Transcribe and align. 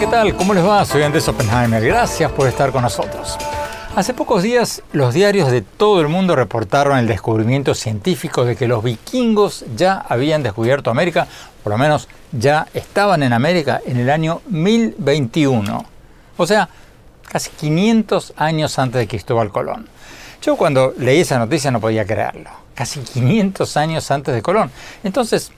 ¿qué 0.00 0.06
tal? 0.06 0.34
¿Cómo 0.34 0.54
les 0.54 0.64
va? 0.64 0.82
Soy 0.86 1.02
Andrés 1.02 1.28
Oppenheimer. 1.28 1.84
Gracias 1.84 2.32
por 2.32 2.48
estar 2.48 2.72
con 2.72 2.80
nosotros. 2.80 3.36
Hace 3.94 4.14
pocos 4.14 4.42
días 4.42 4.82
los 4.92 5.12
diarios 5.12 5.50
de 5.50 5.60
todo 5.60 6.00
el 6.00 6.08
mundo 6.08 6.34
reportaron 6.34 6.96
el 6.96 7.06
descubrimiento 7.06 7.74
científico 7.74 8.46
de 8.46 8.56
que 8.56 8.66
los 8.66 8.82
vikingos 8.82 9.66
ya 9.76 9.98
habían 10.08 10.42
descubierto 10.42 10.90
América, 10.90 11.28
por 11.62 11.72
lo 11.72 11.78
menos 11.78 12.08
ya 12.32 12.66
estaban 12.72 13.22
en 13.22 13.34
América 13.34 13.82
en 13.84 13.98
el 13.98 14.08
año 14.08 14.40
1021. 14.48 15.84
O 16.38 16.46
sea, 16.46 16.70
casi 17.28 17.50
500 17.50 18.32
años 18.38 18.78
antes 18.78 19.00
de 19.00 19.06
Cristóbal 19.06 19.50
Colón. 19.50 19.86
Yo 20.40 20.56
cuando 20.56 20.94
leí 20.96 21.20
esa 21.20 21.38
noticia 21.38 21.70
no 21.70 21.78
podía 21.78 22.06
creerlo. 22.06 22.48
Casi 22.74 23.00
500 23.00 23.76
años 23.76 24.10
antes 24.10 24.34
de 24.34 24.40
Colón. 24.40 24.70
Entonces, 25.04 25.52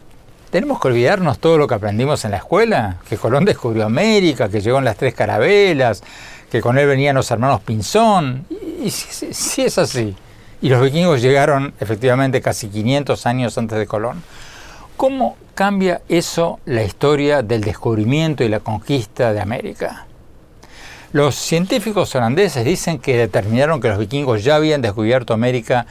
¿tenemos 0.53 0.79
que 0.79 0.89
olvidarnos 0.89 1.39
todo 1.39 1.57
lo 1.57 1.67
que 1.67 1.75
aprendimos 1.75 2.27
en 2.27 2.33
la 2.33 2.37
escuela? 2.37 2.99
Que 3.09 3.17
Colón 3.17 3.47
descubrió 3.47 3.87
América, 3.87 4.51
que 4.51 4.61
llegó 4.61 4.79
en 4.79 4.85
las 4.85 4.99
tres 4.99 5.15
carabelas, 5.15 6.03
que 6.51 6.61
con 6.61 6.77
él 6.77 6.87
venían 6.87 7.17
los 7.17 7.31
hermanos 7.31 7.63
Pinzón. 7.63 8.45
Y, 8.85 8.91
si, 8.91 9.63
es 9.63 9.79
así, 9.79 10.15
y 10.61 10.69
los 10.69 10.83
vikingos 10.83 11.23
llegaron 11.23 11.73
efectivamente 11.81 12.43
casi 12.43 12.69
500 12.69 13.25
años 13.25 13.57
antes 13.57 13.79
de 13.79 13.87
Colón, 13.87 14.23
¿cómo 14.99 15.39
cambia 15.55 16.03
eso 16.11 16.61
la 16.67 16.83
historia 16.83 17.43
del 17.43 17.63
descubrimiento 17.63 18.45
y 18.45 18.51
la 18.51 18.61
conquista 18.61 19.33
de 19.33 19.41
América? 19.41 20.07
Los 21.13 21.35
científicos 21.35 22.15
holandeses 22.15 22.63
dicen 22.63 22.99
que 22.99 23.17
determinaron 23.17 23.81
que 23.81 23.89
los 23.89 23.99
vikingos 23.99 24.45
ya 24.45 24.57
habían 24.57 24.83
descubierto 24.83 25.33
América 25.33 25.87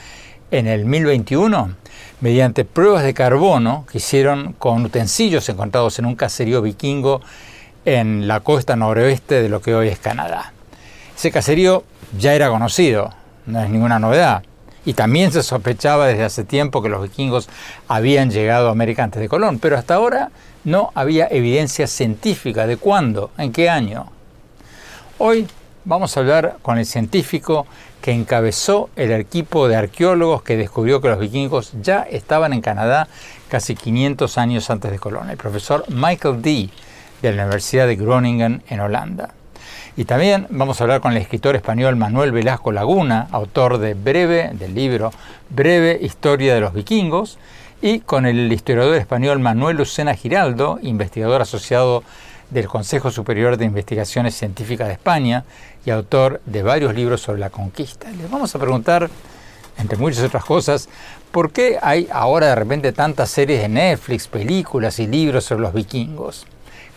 en 0.52 0.68
el 0.68 0.86
1021 0.86 1.81
mediante 2.22 2.66
pruebas 2.66 3.04
de 3.04 3.14
carbono 3.14 3.86
que 3.92 3.98
hicieron 3.98 4.54
con 4.54 4.86
utensilios 4.86 5.50
encontrados 5.50 6.00
en 6.00 6.06
un 6.06 6.16
caserío 6.16 6.62
vikingo 6.62 7.22
en 7.84 8.28
la 8.28 8.40
costa 8.40 8.76
noroeste 8.76 9.42
de 9.42 9.50
lo 9.50 9.62
que 9.62 9.76
hoy 9.76 9.90
es 9.90 10.00
Canadá. 10.00 10.54
Ese 11.18 11.32
caserío 11.32 11.84
ya 12.18 12.34
era 12.34 12.50
conocido, 12.50 13.12
no 13.48 13.62
es 13.62 13.70
ninguna 13.70 14.00
novedad, 14.00 14.44
y 14.86 14.94
también 14.94 15.32
se 15.32 15.44
sospechaba 15.44 16.08
desde 16.08 16.24
hace 16.24 16.44
tiempo 16.44 16.82
que 16.82 16.90
los 16.90 17.02
vikingos 17.02 17.50
habían 17.88 18.32
llegado 18.32 18.70
a 18.70 18.72
América 18.72 19.04
antes 19.04 19.22
de 19.22 19.30
Colón, 19.30 19.60
pero 19.60 19.78
hasta 19.78 19.96
ahora 19.96 20.32
no 20.64 20.92
había 20.94 21.28
evidencia 21.30 21.88
científica 21.88 22.68
de 22.68 22.78
cuándo, 22.78 23.32
en 23.38 23.52
qué 23.52 23.70
año. 23.70 24.12
Hoy 25.18 25.48
vamos 25.86 26.16
a 26.16 26.20
hablar 26.20 26.58
con 26.62 26.78
el 26.78 26.86
científico 26.86 27.66
que 28.02 28.12
encabezó 28.12 28.90
el 28.96 29.12
equipo 29.12 29.68
de 29.68 29.76
arqueólogos 29.76 30.42
que 30.42 30.58
descubrió 30.58 31.02
que 31.02 31.10
los 31.10 31.20
vikingos 31.20 31.74
ya 31.82 32.02
estaban 32.02 32.54
en 32.54 32.62
Canadá 32.62 33.08
casi 33.50 33.76
500 33.76 34.38
años 34.38 34.70
antes 34.70 34.92
de 34.92 35.00
Colón, 35.00 35.30
el 35.30 35.38
profesor 35.38 35.86
Michael 35.90 36.42
Dee 36.42 36.72
de 37.22 37.34
la 37.34 37.44
Universidad 37.44 37.88
de 37.88 37.96
Groningen 37.96 38.64
en 38.68 38.80
Holanda. 38.80 39.34
Y 39.98 40.06
también 40.06 40.48
vamos 40.50 40.80
a 40.80 40.86
hablar 40.86 41.02
con 41.02 41.12
el 41.12 41.18
escritor 41.18 41.56
español 41.56 41.96
Manuel 41.96 42.32
Velasco 42.32 42.72
Laguna, 42.72 43.28
autor 43.32 43.78
de 43.78 43.94
breve 43.94 44.52
del 44.54 44.74
libro 44.74 45.12
Breve 45.50 46.00
Historia 46.02 46.56
de 46.56 46.62
los 46.62 46.74
Vikingos, 46.74 47.38
y 47.82 48.00
con 48.00 48.26
el 48.26 48.52
historiador 48.52 48.96
español 48.96 49.40
Manuel 49.40 49.78
Lucena 49.78 50.14
Giraldo, 50.14 50.80
investigador 50.82 51.42
asociado 51.42 52.04
del 52.52 52.68
Consejo 52.68 53.10
Superior 53.10 53.58
de 53.58 53.66
Investigaciones 53.66 54.36
Científicas 54.36 54.88
de 54.88 54.94
España 54.94 55.46
y 55.86 55.90
autor 55.90 56.42
de 56.46 56.62
varios 56.62 56.94
libros 56.94 57.22
sobre 57.22 57.40
la 57.40 57.50
conquista. 57.50 58.12
Les 58.12 58.30
vamos 58.30 58.54
a 58.54 58.60
preguntar, 58.60 59.10
entre 59.78 59.98
muchas 59.98 60.24
otras 60.24 60.46
cosas, 60.46 60.90
por 61.32 61.52
qué 61.52 61.80
hay 61.82 62.08
ahora 62.12 62.48
de 62.48 62.56
repente 62.56 62.92
tantas 62.92 63.30
series 63.32 63.62
de 63.62 63.70
Netflix, 63.70 64.28
películas 64.28 65.00
y 65.00 65.08
libros 65.08 65.46
sobre 65.46 65.62
los 65.64 65.74
vikingos. 65.74 66.46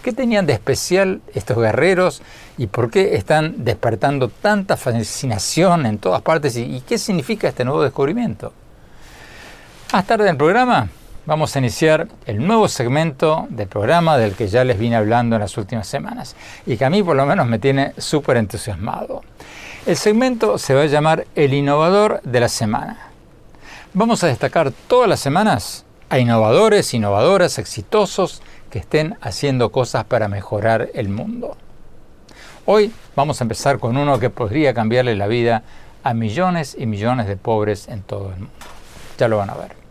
¿Qué 0.02 0.12
tenían 0.12 0.44
de 0.44 0.52
especial 0.52 1.22
estos 1.32 1.56
guerreros 1.56 2.20
y 2.58 2.66
por 2.66 2.90
qué 2.90 3.14
están 3.16 3.64
despertando 3.64 4.28
tanta 4.28 4.76
fascinación 4.76 5.86
en 5.86 5.96
todas 5.96 6.20
partes 6.20 6.56
y, 6.56 6.82
qué 6.86 6.98
significa 6.98 7.48
este 7.48 7.64
nuevo 7.64 7.82
descubrimiento? 7.82 8.52
Más 9.92 10.06
tarde 10.06 10.24
en 10.24 10.30
el 10.30 10.36
programa 10.36 10.88
vamos 11.26 11.54
a 11.54 11.58
iniciar 11.58 12.08
el 12.26 12.46
nuevo 12.46 12.68
segmento 12.68 13.46
del 13.48 13.68
programa 13.68 14.18
del 14.18 14.34
que 14.34 14.48
ya 14.48 14.64
les 14.64 14.78
vine 14.78 14.96
hablando 14.96 15.36
en 15.36 15.40
las 15.40 15.56
últimas 15.56 15.86
semanas 15.86 16.36
y 16.66 16.76
que 16.76 16.84
a 16.84 16.90
mí 16.90 17.02
por 17.02 17.16
lo 17.16 17.24
menos 17.26 17.46
me 17.46 17.58
tiene 17.58 17.94
súper 17.98 18.36
entusiasmado. 18.36 19.22
El 19.86 19.96
segmento 19.96 20.58
se 20.58 20.74
va 20.74 20.82
a 20.82 20.86
llamar 20.86 21.26
El 21.34 21.54
Innovador 21.54 22.20
de 22.22 22.40
la 22.40 22.48
Semana. 22.48 23.10
Vamos 23.92 24.24
a 24.24 24.26
destacar 24.26 24.72
todas 24.88 25.08
las 25.08 25.20
semanas 25.20 25.84
a 26.10 26.18
innovadores, 26.18 26.92
innovadoras, 26.94 27.58
exitosos 27.58 28.42
que 28.70 28.78
estén 28.78 29.16
haciendo 29.20 29.72
cosas 29.72 30.04
para 30.04 30.28
mejorar 30.28 30.90
el 30.94 31.08
mundo. 31.08 31.56
Hoy 32.66 32.92
vamos 33.14 33.40
a 33.40 33.44
empezar 33.44 33.78
con 33.78 33.96
uno 33.96 34.18
que 34.18 34.30
podría 34.30 34.74
cambiarle 34.74 35.16
la 35.16 35.26
vida 35.26 35.62
a 36.02 36.12
millones 36.12 36.76
y 36.78 36.86
millones 36.86 37.26
de 37.26 37.36
pobres 37.36 37.88
en 37.88 38.02
todo 38.02 38.30
el 38.30 38.40
mundo. 38.40 38.52
Ya 39.18 39.28
lo 39.28 39.38
van 39.38 39.50
a 39.50 39.54
ver. 39.54 39.83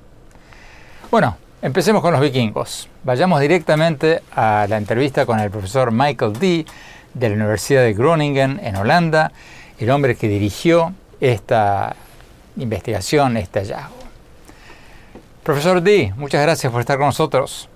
Bueno, 1.13 1.37
empecemos 1.61 2.01
con 2.01 2.11
los 2.11 2.21
vikingos. 2.21 2.89
Vayamos 3.03 3.39
directamente 3.39 4.23
a 4.35 4.65
la 4.67 4.77
entrevista 4.77 5.27
con 5.27 5.39
el 5.39 5.51
profesor 5.51 5.91
Michael 5.91 6.33
Dee 6.39 6.65
de 7.13 7.29
la 7.29 7.35
Universidad 7.35 7.83
de 7.83 7.93
Groningen 7.93 8.59
en 8.63 8.75
Holanda, 8.77 9.31
el 9.77 9.91
hombre 9.91 10.15
que 10.15 10.27
dirigió 10.27 10.91
esta 11.21 11.95
investigación, 12.57 13.37
este 13.37 13.59
hallazgo. 13.59 13.93
Profesor 15.43 15.83
Dee, 15.83 16.11
muchas 16.17 16.41
gracias 16.41 16.71
por 16.71 16.81
estar 16.81 16.97
con 16.97 17.05
nosotros. 17.05 17.69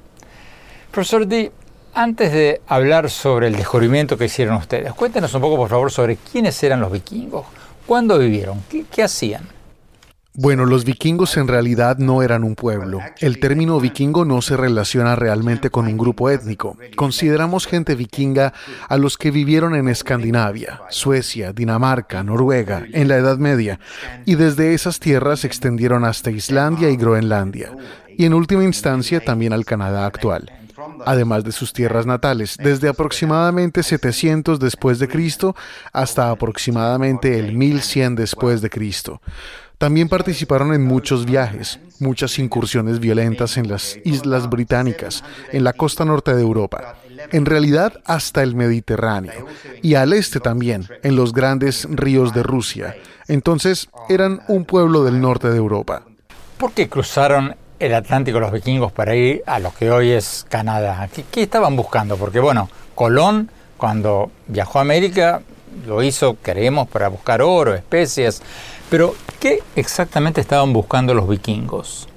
Profesor 0.90 1.28
Dee, 1.28 1.52
antes 1.94 2.32
de 2.32 2.62
hablar 2.66 3.08
sobre 3.12 3.50
el 3.50 3.56
descubrimiento 3.56 4.18
que 4.18 4.26
hicieron 4.26 4.56
ustedes, 4.56 4.94
cuéntenos 4.94 5.32
un 5.36 5.42
poco, 5.42 5.58
por 5.58 5.70
favor, 5.70 5.92
sobre 5.92 6.16
quiénes 6.16 6.64
eran 6.64 6.80
los 6.80 6.92
vikingos, 6.92 7.46
cuándo 7.86 8.18
vivieron, 8.18 8.64
qué 8.68 9.04
hacían. 9.04 9.57
Bueno, 10.40 10.68
los 10.68 10.86
vikingos 10.86 11.36
en 11.38 11.48
realidad 11.48 11.98
no 11.98 12.22
eran 12.22 12.44
un 12.44 12.54
pueblo. 12.54 13.00
El 13.18 13.40
término 13.40 13.80
vikingo 13.80 14.24
no 14.24 14.44
se 14.44 14.56
relaciona 14.56 15.16
realmente 15.16 15.72
con 15.72 15.88
un 15.88 15.98
grupo 15.98 16.30
étnico. 16.30 16.78
Consideramos 16.96 17.66
gente 17.66 17.96
vikinga 17.96 18.54
a 18.88 18.98
los 18.98 19.18
que 19.18 19.32
vivieron 19.32 19.74
en 19.74 19.88
Escandinavia, 19.88 20.82
Suecia, 20.92 21.54
Dinamarca, 21.54 22.24
Noruega, 22.24 22.86
en 22.94 23.08
la 23.08 23.18
Edad 23.18 23.40
Media, 23.40 23.80
y 24.26 24.36
desde 24.36 24.76
esas 24.76 25.00
tierras 25.00 25.40
se 25.40 25.48
extendieron 25.48 26.06
hasta 26.06 26.30
Islandia 26.30 26.92
y 26.92 26.98
Groenlandia, 26.98 27.76
y 28.16 28.26
en 28.26 28.36
última 28.36 28.64
instancia 28.64 29.20
también 29.20 29.54
al 29.54 29.66
Canadá 29.66 30.06
actual 30.06 30.52
además 31.06 31.44
de 31.44 31.52
sus 31.52 31.74
tierras 31.74 32.06
natales, 32.06 32.56
desde 32.62 32.88
aproximadamente 32.88 33.84
700 33.84 34.60
después 34.60 35.00
de 35.00 35.08
Cristo 35.08 35.56
hasta 35.92 36.30
aproximadamente 36.30 37.40
el 37.40 37.54
1100 37.54 38.16
después 38.16 38.62
de 38.62 38.70
Cristo. 38.70 39.22
También 39.78 40.10
participaron 40.10 40.74
en 40.74 40.84
muchos 40.84 41.26
viajes, 41.26 41.80
muchas 42.00 42.40
incursiones 42.40 43.00
violentas 43.00 43.58
en 43.58 43.70
las 43.70 44.00
islas 44.04 44.50
británicas, 44.50 45.24
en 45.52 45.64
la 45.64 45.74
costa 45.74 46.04
norte 46.04 46.34
de 46.34 46.42
Europa, 46.42 46.96
en 47.32 47.46
realidad 47.46 47.94
hasta 48.06 48.42
el 48.42 48.56
Mediterráneo, 48.56 49.46
y 49.84 49.94
al 49.94 50.14
este 50.14 50.40
también, 50.40 50.88
en 51.04 51.16
los 51.16 51.32
grandes 51.32 51.88
ríos 51.92 52.34
de 52.34 52.42
Rusia. 52.42 52.96
Entonces 53.28 53.90
eran 54.10 54.42
un 54.48 54.66
pueblo 54.66 55.04
del 55.04 55.22
norte 55.22 55.50
de 55.50 55.58
Europa. 55.58 56.02
¿Por 56.58 56.72
qué 56.72 56.90
cruzaron 56.90 57.56
el 57.78 57.94
Atlántico 57.94 58.40
los 58.40 58.52
vikingos 58.52 58.92
para 58.92 59.16
ir 59.16 59.44
a 59.46 59.60
lo 59.60 59.72
que 59.76 59.92
hoy 59.92 60.10
es 60.10 60.44
Canadá? 60.50 61.08
¿Qué, 61.32 61.44
estaban 61.44 61.76
buscando? 61.76 62.18
Porque 62.18 62.40
bueno, 62.40 62.68
Colón 62.96 63.52
cuando 63.78 64.32
viajó 64.48 64.80
a 64.80 64.82
América 64.82 65.42
lo 65.86 66.02
hizo, 66.02 66.38
creemos, 66.42 66.88
para 66.88 67.08
buscar 67.10 67.44
oro, 67.44 67.76
especias, 67.76 68.42
pero, 68.90 69.16
¿qué 69.40 69.60
exactamente 69.76 70.42
estaban 70.42 70.74
buscando 70.74 71.14
los 71.14 71.28
vikingos? 71.28 72.08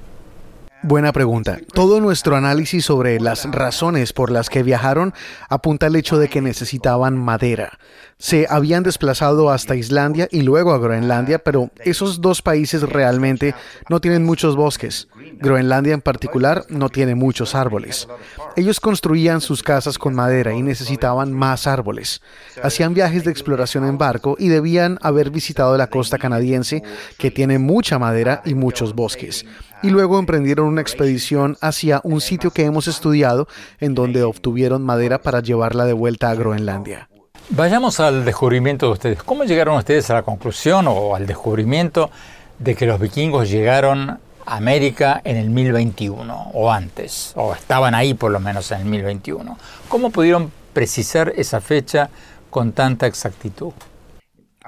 Buena 0.83 1.13
pregunta. 1.13 1.59
Todo 1.75 2.01
nuestro 2.01 2.37
análisis 2.37 2.87
sobre 2.87 3.21
las 3.21 3.45
razones 3.51 4.15
por 4.15 4.31
las 4.31 4.49
que 4.49 4.63
viajaron 4.63 5.13
apunta 5.51 5.87
al 5.87 5.97
hecho 5.97 6.17
de 6.17 6.29
que 6.29 6.41
necesitaban 6.41 7.19
madera. 7.19 7.79
Se 8.17 8.47
habían 8.49 8.83
desplazado 8.83 9.51
hasta 9.51 9.77
Islandia 9.77 10.27
y 10.31 10.41
luego 10.41 10.73
a 10.73 10.79
Groenlandia, 10.79 11.39
pero 11.39 11.71
esos 11.85 12.23
dos 12.23 12.41
países 12.41 12.83
realmente 12.83 13.55
no 13.91 14.01
tienen 14.01 14.25
muchos 14.25 14.57
bosques. 14.57 15.09
Groenlandia 15.39 15.95
en 15.95 16.01
particular 16.01 16.65
no 16.69 16.89
tiene 16.89 17.15
muchos 17.15 17.55
árboles. 17.55 18.09
Ellos 18.57 18.81
construían 18.81 19.41
sus 19.41 19.63
casas 19.63 19.99
con 19.99 20.15
madera 20.15 20.55
y 20.55 20.63
necesitaban 20.63 21.33
más 21.33 21.67
árboles. 21.67 22.21
Hacían 22.63 22.95
viajes 22.95 23.25
de 23.25 23.31
exploración 23.31 23.85
en 23.85 23.99
barco 23.99 24.37
y 24.39 24.49
debían 24.49 24.99
haber 25.03 25.31
visitado 25.31 25.77
la 25.77 25.89
costa 25.89 26.19
canadiense, 26.19 26.83
que 27.19 27.31
tiene 27.31 27.59
mucha 27.59 27.99
madera 27.99 28.43
y 28.45 28.55
muchos 28.55 28.95
bosques 28.95 29.45
y 29.83 29.89
luego 29.89 30.19
emprendieron 30.19 30.67
una 30.67 30.81
expedición 30.81 31.57
hacia 31.61 32.01
un 32.05 32.21
sitio 32.21 32.51
que 32.51 32.65
hemos 32.65 32.89
estudiado 32.89 33.49
en 33.79 33.95
donde 33.95 34.23
obtuvieron 34.23 34.83
madera 34.83 35.23
para 35.23 35.41
llevarla 35.41 35.85
de 35.85 35.93
vuelta 35.93 36.31
a 36.31 36.35
Groenlandia. 36.35 37.09
Vayamos 37.51 37.99
al 37.99 38.25
descubrimiento 38.25 38.87
de 38.87 38.93
ustedes. 38.93 39.23
¿Cómo 39.23 39.45
llegaron 39.45 39.77
ustedes 39.77 40.09
a 40.11 40.15
la 40.15 40.23
conclusión 40.23 40.87
o 40.89 41.17
al 41.17 41.27
descubrimiento 41.27 42.11
de 42.59 42.75
que 42.75 42.87
los 42.87 43.01
vikingos 43.01 43.51
llegaron 43.51 44.21
América 44.51 45.21
en 45.25 45.37
el 45.37 45.49
1021 45.49 46.51
o 46.53 46.73
antes, 46.73 47.33
o 47.37 47.55
estaban 47.55 47.95
ahí 47.95 48.15
por 48.15 48.33
lo 48.33 48.41
menos 48.41 48.71
en 48.73 48.81
el 48.81 48.85
1021? 48.87 49.57
¿Cómo 49.89 50.11
pudieron 50.11 50.53
precisar 50.73 51.33
esa 51.37 51.61
fecha 51.61 52.11
con 52.51 52.73
tanta 52.73 53.07
exactitud? 53.07 53.73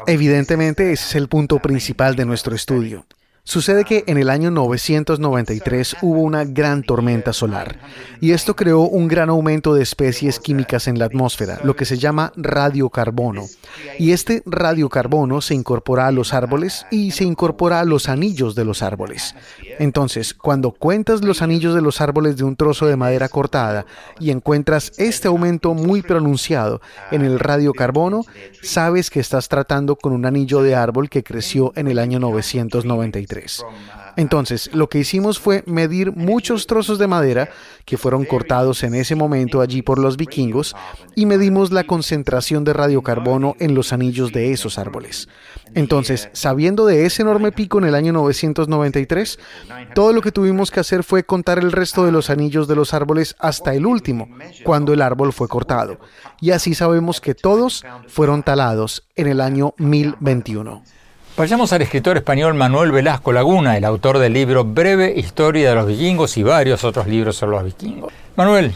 Evidentemente 0.06 0.92
ese 0.92 1.04
es 1.04 1.14
el 1.16 1.28
punto 1.28 1.58
principal 1.58 2.14
de 2.14 2.24
nuestro 2.24 2.54
estudio. 2.54 3.04
Sucede 3.44 3.84
que 3.84 4.04
en 4.06 4.18
el 4.18 4.30
año 4.30 4.52
993 4.52 5.96
hubo 6.02 6.20
una 6.20 6.44
gran 6.44 6.84
tormenta 6.84 7.32
solar 7.32 7.76
y 8.20 8.30
esto 8.30 8.54
creó 8.54 8.82
un 8.82 9.08
gran 9.08 9.30
aumento 9.30 9.74
de 9.74 9.82
especies 9.82 10.38
químicas 10.38 10.86
en 10.86 10.96
la 10.96 11.06
atmósfera, 11.06 11.58
lo 11.64 11.74
que 11.74 11.84
se 11.84 11.98
llama 11.98 12.32
radiocarbono. 12.36 13.46
Y 13.98 14.12
este 14.12 14.44
radiocarbono 14.46 15.40
se 15.40 15.56
incorpora 15.56 16.06
a 16.06 16.12
los 16.12 16.32
árboles 16.32 16.86
y 16.92 17.10
se 17.10 17.24
incorpora 17.24 17.80
a 17.80 17.84
los 17.84 18.08
anillos 18.08 18.54
de 18.54 18.64
los 18.64 18.80
árboles. 18.80 19.34
Entonces, 19.80 20.34
cuando 20.34 20.70
cuentas 20.70 21.24
los 21.24 21.42
anillos 21.42 21.74
de 21.74 21.82
los 21.82 22.00
árboles 22.00 22.36
de 22.36 22.44
un 22.44 22.54
trozo 22.54 22.86
de 22.86 22.96
madera 22.96 23.28
cortada 23.28 23.86
y 24.20 24.30
encuentras 24.30 24.92
este 24.98 25.26
aumento 25.26 25.74
muy 25.74 26.02
pronunciado 26.02 26.80
en 27.10 27.22
el 27.22 27.40
radiocarbono, 27.40 28.24
sabes 28.62 29.10
que 29.10 29.18
estás 29.18 29.48
tratando 29.48 29.96
con 29.96 30.12
un 30.12 30.26
anillo 30.26 30.62
de 30.62 30.76
árbol 30.76 31.10
que 31.10 31.24
creció 31.24 31.72
en 31.74 31.88
el 31.88 31.98
año 31.98 32.20
993. 32.20 33.31
Entonces, 34.16 34.70
lo 34.74 34.88
que 34.88 34.98
hicimos 34.98 35.38
fue 35.38 35.62
medir 35.66 36.12
muchos 36.12 36.66
trozos 36.66 36.98
de 36.98 37.06
madera 37.06 37.48
que 37.84 37.96
fueron 37.96 38.24
cortados 38.24 38.82
en 38.82 38.94
ese 38.94 39.14
momento 39.14 39.60
allí 39.60 39.82
por 39.82 39.98
los 39.98 40.16
vikingos 40.16 40.76
y 41.14 41.26
medimos 41.26 41.72
la 41.72 41.84
concentración 41.84 42.64
de 42.64 42.72
radiocarbono 42.72 43.56
en 43.58 43.74
los 43.74 43.92
anillos 43.92 44.32
de 44.32 44.52
esos 44.52 44.78
árboles. 44.78 45.28
Entonces, 45.74 46.28
sabiendo 46.32 46.84
de 46.84 47.06
ese 47.06 47.22
enorme 47.22 47.52
pico 47.52 47.78
en 47.78 47.84
el 47.84 47.94
año 47.94 48.12
993, 48.12 49.38
todo 49.94 50.12
lo 50.12 50.20
que 50.20 50.32
tuvimos 50.32 50.70
que 50.70 50.80
hacer 50.80 51.02
fue 51.04 51.24
contar 51.24 51.58
el 51.58 51.72
resto 51.72 52.04
de 52.04 52.12
los 52.12 52.28
anillos 52.28 52.68
de 52.68 52.76
los 52.76 52.92
árboles 52.92 53.34
hasta 53.38 53.74
el 53.74 53.86
último, 53.86 54.28
cuando 54.64 54.92
el 54.92 55.00
árbol 55.00 55.32
fue 55.32 55.48
cortado. 55.48 55.98
Y 56.40 56.50
así 56.50 56.74
sabemos 56.74 57.20
que 57.20 57.34
todos 57.34 57.84
fueron 58.08 58.42
talados 58.42 59.06
en 59.16 59.28
el 59.28 59.40
año 59.40 59.74
1021. 59.78 60.82
Vayamos 61.34 61.72
al 61.72 61.80
escritor 61.80 62.18
español 62.18 62.52
Manuel 62.52 62.92
Velasco 62.92 63.32
Laguna, 63.32 63.78
el 63.78 63.86
autor 63.86 64.18
del 64.18 64.34
libro 64.34 64.64
Breve 64.66 65.14
Historia 65.16 65.70
de 65.70 65.74
los 65.74 65.86
Vikingos 65.86 66.36
y 66.36 66.42
varios 66.42 66.84
otros 66.84 67.06
libros 67.06 67.36
sobre 67.36 67.56
los 67.56 67.64
vikingos. 67.64 68.12
Manuel, 68.36 68.74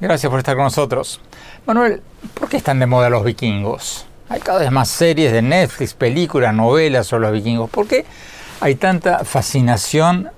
gracias 0.00 0.30
por 0.30 0.38
estar 0.38 0.54
con 0.54 0.64
nosotros. 0.64 1.20
Manuel, 1.66 2.00
¿por 2.32 2.48
qué 2.48 2.56
están 2.56 2.78
de 2.78 2.86
moda 2.86 3.10
los 3.10 3.22
vikingos? 3.24 4.06
Hay 4.30 4.40
cada 4.40 4.60
vez 4.60 4.70
más 4.70 4.88
series 4.88 5.34
de 5.34 5.42
Netflix, 5.42 5.92
películas, 5.92 6.54
novelas 6.54 7.06
sobre 7.06 7.24
los 7.24 7.32
vikingos. 7.34 7.68
¿Por 7.68 7.86
qué 7.86 8.06
hay 8.60 8.76
tanta 8.76 9.22
fascinación 9.26 10.30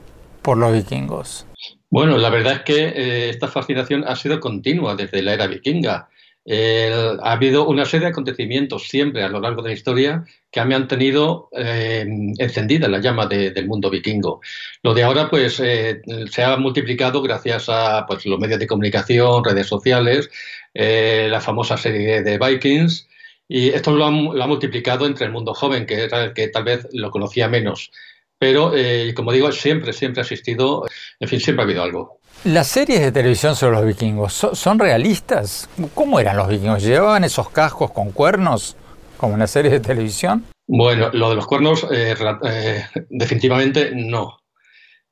por 0.43 0.58
los 0.58 0.73
vikingos? 0.73 1.46
Bueno, 1.88 2.19
la 2.19 2.31
verdad 2.31 2.55
es 2.55 2.61
que 2.62 2.88
eh, 2.88 3.31
esta 3.31 3.46
fascinación 3.46 4.02
ha 4.08 4.16
sido 4.16 4.40
continua 4.40 4.96
desde 4.96 5.23
la 5.23 5.34
era 5.34 5.46
vikinga 5.46 6.08
ha 6.52 7.32
habido 7.32 7.69
una 7.69 7.85
serie 7.85 8.06
de 8.06 8.11
acontecimientos 8.11 8.88
siempre 8.88 9.23
a 9.23 9.29
lo 9.29 9.41
largo 9.41 9.62
de 9.62 9.69
la 9.70 9.75
historia 9.75 10.25
que 10.50 10.58
han 10.58 10.69
mantenido 10.69 11.49
eh, 11.52 12.05
encendida 12.38 12.88
la 12.88 12.99
llama 12.99 13.26
del 13.26 13.67
mundo 13.67 13.88
vikingo. 13.88 14.41
Lo 14.82 14.94
de 14.94 15.05
ahora 15.05 15.31
pues 15.31 15.61
eh, 15.61 16.02
se 16.29 16.43
ha 16.43 16.56
multiplicado 16.56 17.23
gracias 17.23 17.69
a 17.69 18.05
pues, 18.06 18.26
los 18.26 18.38
medios 18.38 18.58
de 18.58 18.67
comunicación, 18.67 19.44
redes 19.44 19.69
sociales, 19.69 20.29
eh, 20.75 21.29
la 21.31 21.41
famosa 21.41 21.76
serie 21.76 22.23
de 22.23 22.38
Vikings, 22.38 23.08
y 23.47 23.69
esto 23.69 23.93
lo 23.93 24.06
ha, 24.06 24.11
multiplicado 24.11 25.06
entre 25.06 25.26
el 25.26 25.32
mundo 25.32 25.55
joven, 25.55 25.87
que 25.87 26.05
era 26.05 26.25
el 26.25 26.32
que 26.32 26.49
tal 26.49 26.64
vez 26.64 26.87
lo 26.93 27.11
conocía 27.11 27.49
menos. 27.49 27.91
Pero, 28.38 28.73
como 29.14 29.32
digo, 29.32 29.52
siempre, 29.52 29.93
siempre 29.93 30.20
ha 30.20 30.23
existido, 30.23 30.87
en 31.19 31.29
fin, 31.29 31.41
siempre 31.41 31.62
ha 31.62 31.67
habido 31.67 31.82
algo. 31.82 32.19
Las 32.44 32.69
series 32.69 33.00
de 33.02 33.12
televisión 33.12 33.54
sobre 33.54 33.76
los 33.76 33.84
vikingos, 33.84 34.32
¿son 34.32 34.78
realistas? 34.78 35.69
¿Cómo 35.94 36.19
eran 36.19 36.38
los 36.38 36.48
vikingos? 36.48 36.82
¿Llevaban 36.82 37.22
esos 37.22 37.50
cascos 37.50 37.90
con 37.90 38.12
cuernos 38.12 38.76
como 39.19 39.34
en 39.34 39.40
las 39.40 39.50
series 39.50 39.72
de 39.75 39.81
televisión? 39.81 40.46
Bueno, 40.66 41.10
lo 41.12 41.28
de 41.28 41.37
los 41.37 41.46
cuernos 41.46 41.87
eh, 41.92 42.14
eh, 42.44 42.84
definitivamente 43.10 43.90
no. 43.94 44.38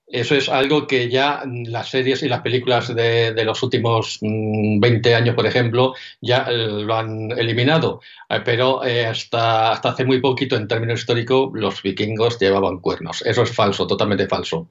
Eso 0.07 0.37
es 0.37 0.49
algo 0.49 0.87
que 0.87 1.11
ya 1.11 1.43
las 1.67 1.91
series 1.91 2.23
y 2.23 2.31
las 2.31 2.41
películas 2.41 2.95
de, 2.95 3.35
los 3.45 3.63
últimos 3.63 4.21
20 4.23 4.81
mm, 4.81 5.15
años, 5.15 5.35
por 5.35 5.45
ejemplo, 5.45 5.93
ya 6.23 6.47
eh, 6.49 6.57
lo 6.57 6.95
han 6.95 7.31
eliminado. 7.33 8.01
pero 8.43 8.81
hasta, 8.81 9.73
hasta 9.73 9.91
hace 9.91 10.07
muy 10.07 10.23
poquito, 10.23 10.57
en 10.57 10.67
términos 10.67 11.01
históricos, 11.01 11.51
los 11.53 11.83
vikingos 11.83 12.39
llevaban 12.39 12.79
cuernos. 12.79 13.21
Eso 13.21 13.43
es 13.43 13.53
falso, 13.53 13.87
totalmente 13.87 14.27
falso. 14.27 14.69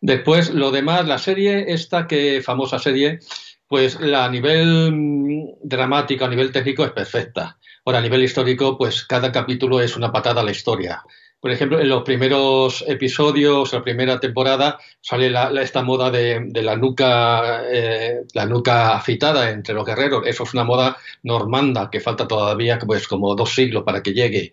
Después, 0.00 0.50
lo 0.50 0.70
demás, 0.70 1.06
la 1.06 1.18
serie, 1.18 1.72
esta 1.72 2.06
que 2.06 2.40
famosa 2.42 2.78
serie, 2.78 3.20
pues 3.68 3.96
a 3.96 4.28
nivel 4.28 4.92
mm, 4.92 5.58
dramático, 5.62 6.24
a 6.24 6.28
nivel 6.28 6.52
técnico 6.52 6.84
es 6.84 6.92
perfecta. 6.92 7.58
Ahora, 7.84 7.98
a 7.98 8.02
nivel 8.02 8.22
histórico, 8.22 8.76
pues 8.78 9.04
cada 9.04 9.30
capítulo 9.30 9.80
es 9.80 9.96
una 9.96 10.10
patada 10.10 10.40
a 10.40 10.44
la 10.44 10.50
historia. 10.50 11.02
Por 11.40 11.50
ejemplo, 11.50 11.80
en 11.80 11.88
los 11.88 12.02
primeros 12.02 12.84
episodios, 12.86 13.72
la 13.72 13.82
primera 13.82 14.20
temporada, 14.20 14.78
sale 15.00 15.32
esta 15.62 15.82
moda 15.82 16.10
de, 16.10 16.50
la 16.62 16.76
nuca, 16.76 17.62
eh, 17.66 18.24
la 18.34 18.44
nuca 18.44 18.94
afitada 18.94 19.50
entre 19.50 19.74
los 19.74 19.86
guerreros. 19.86 20.26
Eso 20.26 20.44
es 20.44 20.52
una 20.52 20.64
moda 20.64 20.98
normanda 21.22 21.88
que 21.90 22.00
falta 22.00 22.28
todavía, 22.28 22.78
pues 22.78 23.08
como 23.08 23.34
dos 23.34 23.54
siglos 23.54 23.84
para 23.84 24.02
que 24.02 24.12
llegue. 24.12 24.52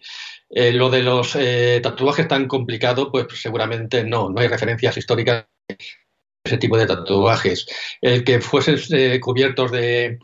Eh, 0.50 0.72
lo 0.72 0.90
de 0.90 1.04
los 1.04 1.36
eh, 1.36 1.82
tatuajes 1.84 2.28
tan 2.28 2.48
complicado, 2.48 3.12
pues 3.12 3.28
seguramente 3.36 4.06
no, 4.06 4.30
no 4.30 4.40
hay 4.40 4.48
referencias 4.48 4.96
históricas 4.98 5.46
ese 6.48 6.58
tipo 6.58 6.78
de 6.78 6.86
tatuajes. 6.86 7.68
El 8.02 8.24
que 8.24 8.42
fuesen 8.42 8.78
eh, 8.92 9.20
cubiertos 9.20 9.72
de, 9.72 10.20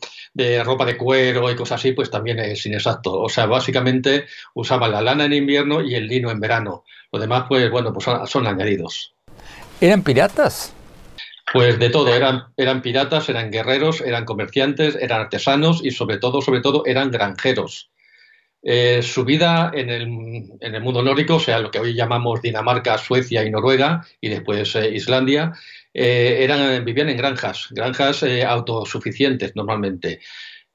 ropa 0.63 0.86
de 0.86 0.98
cuero 0.98 1.50
y 1.51 1.56
cosas 1.56 1.80
así, 1.80 1.92
pues 1.92 2.10
también 2.10 2.39
es 2.39 2.65
inexacto. 2.65 3.22
O 3.22 3.30
sea, 3.30 3.46
básicamente 3.46 4.25
usaban 4.53 4.92
la 4.92 5.01
lana 5.01 5.25
en 5.25 5.34
invierno 5.34 5.82
y 5.82 5.96
el 5.96 6.08
lino 6.08 6.32
en 6.32 6.39
verano. 6.39 6.84
Lo 7.12 7.20
demás, 7.20 7.46
pues 7.48 7.70
bueno, 7.70 7.94
pues 7.94 8.06
son, 8.30 8.48
añadidos. 8.48 9.13
¿Eran 9.80 10.03
piratas? 10.03 10.74
Pues 11.51 11.77
de 11.77 11.89
todo, 11.89 12.15
eran, 12.15 12.46
eran 12.58 12.82
piratas, 12.82 13.30
eran 13.30 13.51
guerreros, 13.51 14.01
eran 14.01 14.25
comerciantes, 14.25 14.96
eran 14.96 15.22
artesanos 15.22 15.82
y 15.84 15.92
sobre 15.92 16.18
todo, 16.18 16.42
sobre 16.42 16.62
todo, 16.62 16.84
eran 16.86 17.12
granjeros. 17.12 17.92
Eh, 18.65 19.01
su 19.01 19.25
vida 19.25 19.72
en 19.74 19.89
el, 19.89 20.03
en 20.62 20.75
el, 20.75 20.82
mundo 20.82 21.03
nórdico, 21.03 21.36
o 21.36 21.39
sea, 21.39 21.60
lo 21.60 21.70
que 21.70 21.80
hoy 21.80 21.94
llamamos 21.94 22.42
Dinamarca, 22.42 22.98
Suecia 22.98 23.44
y 23.44 23.51
Noruega, 23.51 24.08
y 24.22 24.30
después 24.30 24.74
eh, 24.77 24.89
Islandia, 24.89 25.51
eh, 25.93 26.38
eran, 26.41 26.83
vivían 26.83 27.09
en 27.09 27.17
granjas, 27.17 27.67
granjas 27.71 28.23
autosuficientes 28.47 29.55
normalmente. 29.55 30.19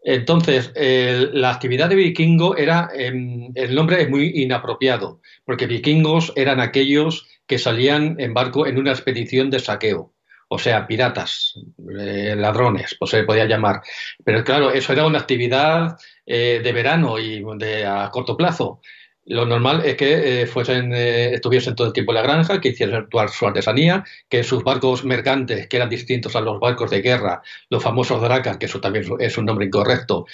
Entonces, 0.03 0.73
la 0.75 1.51
actividad 1.51 1.89
de 1.89 1.97
vikingo 1.97 2.57
era, 2.57 2.89
em, 2.95 3.51
el 3.55 3.75
nombre 3.75 4.01
es 4.01 4.09
muy 4.09 4.31
inapropiado, 4.43 5.21
porque 5.45 5.67
vikingos 5.67 6.33
eran 6.37 6.61
aquellos 6.61 7.27
que 7.47 7.59
salían 7.59 8.17
en 8.19 8.33
barco 8.33 8.67
en 8.67 8.79
una 8.79 8.93
expedición 8.93 9.51
de 9.51 9.59
saqueo 9.59 10.13
o 10.49 10.59
sea, 10.59 10.87
piratas, 10.87 11.55
eh, 12.01 12.35
ladrones, 12.37 12.97
pues 12.99 13.11
se 13.11 13.23
podía 13.25 13.45
llamar. 13.45 13.83
Pero 14.25 14.43
claro, 14.43 14.73
eso 14.73 14.93
era 14.93 15.07
una 15.07 15.19
actividad 15.19 15.97
eh, 16.25 16.61
de 16.63 16.73
verano 16.73 17.19
y 17.19 17.45
de 17.59 17.85
a 17.85 18.11
corto 18.11 18.37
plazo. 18.37 18.81
Lo 19.29 19.45
normal 19.45 19.83
es 19.85 19.97
que 19.97 20.43
eh, 20.43 20.47
fuesen, 20.47 20.95
estuviesen 20.95 21.75
todo 21.77 21.87
el 21.87 21.93
tiempo 21.93 22.13
en 22.13 22.17
la 22.17 22.23
granja, 22.23 22.63
que 22.63 22.71
hiciesen 22.71 23.07
su 23.31 23.47
artesanía, 23.47 24.03
que 24.27 24.43
sus 24.43 24.65
barcos 24.65 25.05
mercantes, 25.05 25.67
que 25.69 25.77
eran 25.77 25.91
distintos 25.91 26.35
a 26.35 26.41
los 26.41 26.59
barcos 26.59 26.91
de 26.91 27.03
guerra, 27.03 27.43
los 27.69 27.83
famosos 27.83 28.23
dracas, 28.23 28.57
que 28.57 28.65
eso 28.65 28.81
también 28.81 29.05
es 29.19 29.37
un 29.37 29.45
nombre 29.45 29.67
incorrecto, 29.67 30.25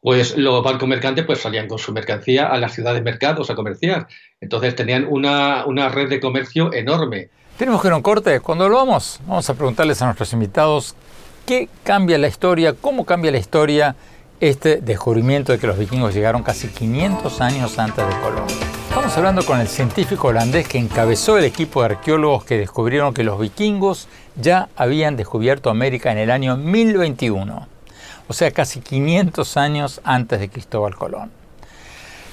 pues 0.00 0.36
los 0.36 0.62
barcos 0.62 0.88
mercantes 0.88 1.24
pues 1.24 1.40
salían 1.40 1.66
con 1.66 1.80
su 1.80 1.92
mercancía 1.92 2.46
a 2.46 2.56
las 2.58 2.72
ciudades 2.72 3.02
mercados 3.02 3.50
a 3.50 3.56
comerciar. 3.56 4.06
Entonces 4.40 4.76
tenían 4.76 5.06
una, 5.08 5.66
una 5.66 5.88
red 5.88 6.08
de 6.08 6.20
comercio 6.20 6.72
enorme. 6.72 7.30
Tenemos 7.58 7.82
que 7.82 7.88
ir 7.88 7.92
a 7.94 7.96
un 7.96 8.02
corte. 8.02 8.38
Cuando 8.38 8.68
lo 8.68 8.76
vamos, 8.76 9.18
vamos 9.26 9.50
a 9.50 9.54
preguntarles 9.54 10.00
a 10.02 10.04
nuestros 10.04 10.32
invitados 10.32 10.94
qué 11.46 11.68
cambia 11.82 12.18
la 12.18 12.28
historia, 12.28 12.74
cómo 12.80 13.04
cambia 13.04 13.32
la 13.32 13.38
historia 13.38 13.96
este 14.40 14.82
descubrimiento 14.82 15.52
de 15.52 15.58
que 15.58 15.66
los 15.66 15.78
vikingos 15.78 16.14
llegaron 16.14 16.42
casi 16.42 16.68
500 16.68 17.40
años 17.40 17.78
antes 17.78 18.06
de 18.06 18.20
Colón. 18.20 18.44
Estamos 18.88 19.16
hablando 19.16 19.44
con 19.44 19.60
el 19.60 19.68
científico 19.68 20.28
holandés 20.28 20.68
que 20.68 20.78
encabezó 20.78 21.38
el 21.38 21.44
equipo 21.44 21.80
de 21.80 21.86
arqueólogos 21.86 22.44
que 22.44 22.58
descubrieron 22.58 23.14
que 23.14 23.24
los 23.24 23.40
vikingos 23.40 24.08
ya 24.36 24.68
habían 24.76 25.16
descubierto 25.16 25.70
América 25.70 26.12
en 26.12 26.18
el 26.18 26.30
año 26.30 26.56
1021, 26.56 27.68
o 28.28 28.32
sea, 28.32 28.50
casi 28.50 28.80
500 28.80 29.56
años 29.56 30.00
antes 30.04 30.40
de 30.40 30.48
Cristóbal 30.48 30.94
Colón. 30.94 31.30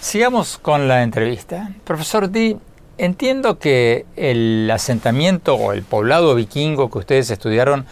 Sigamos 0.01 0.57
con 0.57 0.89
la 0.89 1.03
entrevista. 1.03 1.71
Profesor 1.85 2.29
Di, 2.29 2.57
entiendo 2.97 3.59
que 3.59 4.05
el 4.17 4.69
asentamiento 4.71 5.55
o 5.55 5.71
el 5.71 5.83
poblado 5.83 6.35
vikingo 6.35 6.91
que 6.91 6.97
ustedes 6.97 7.29
estudiaron 7.29 7.85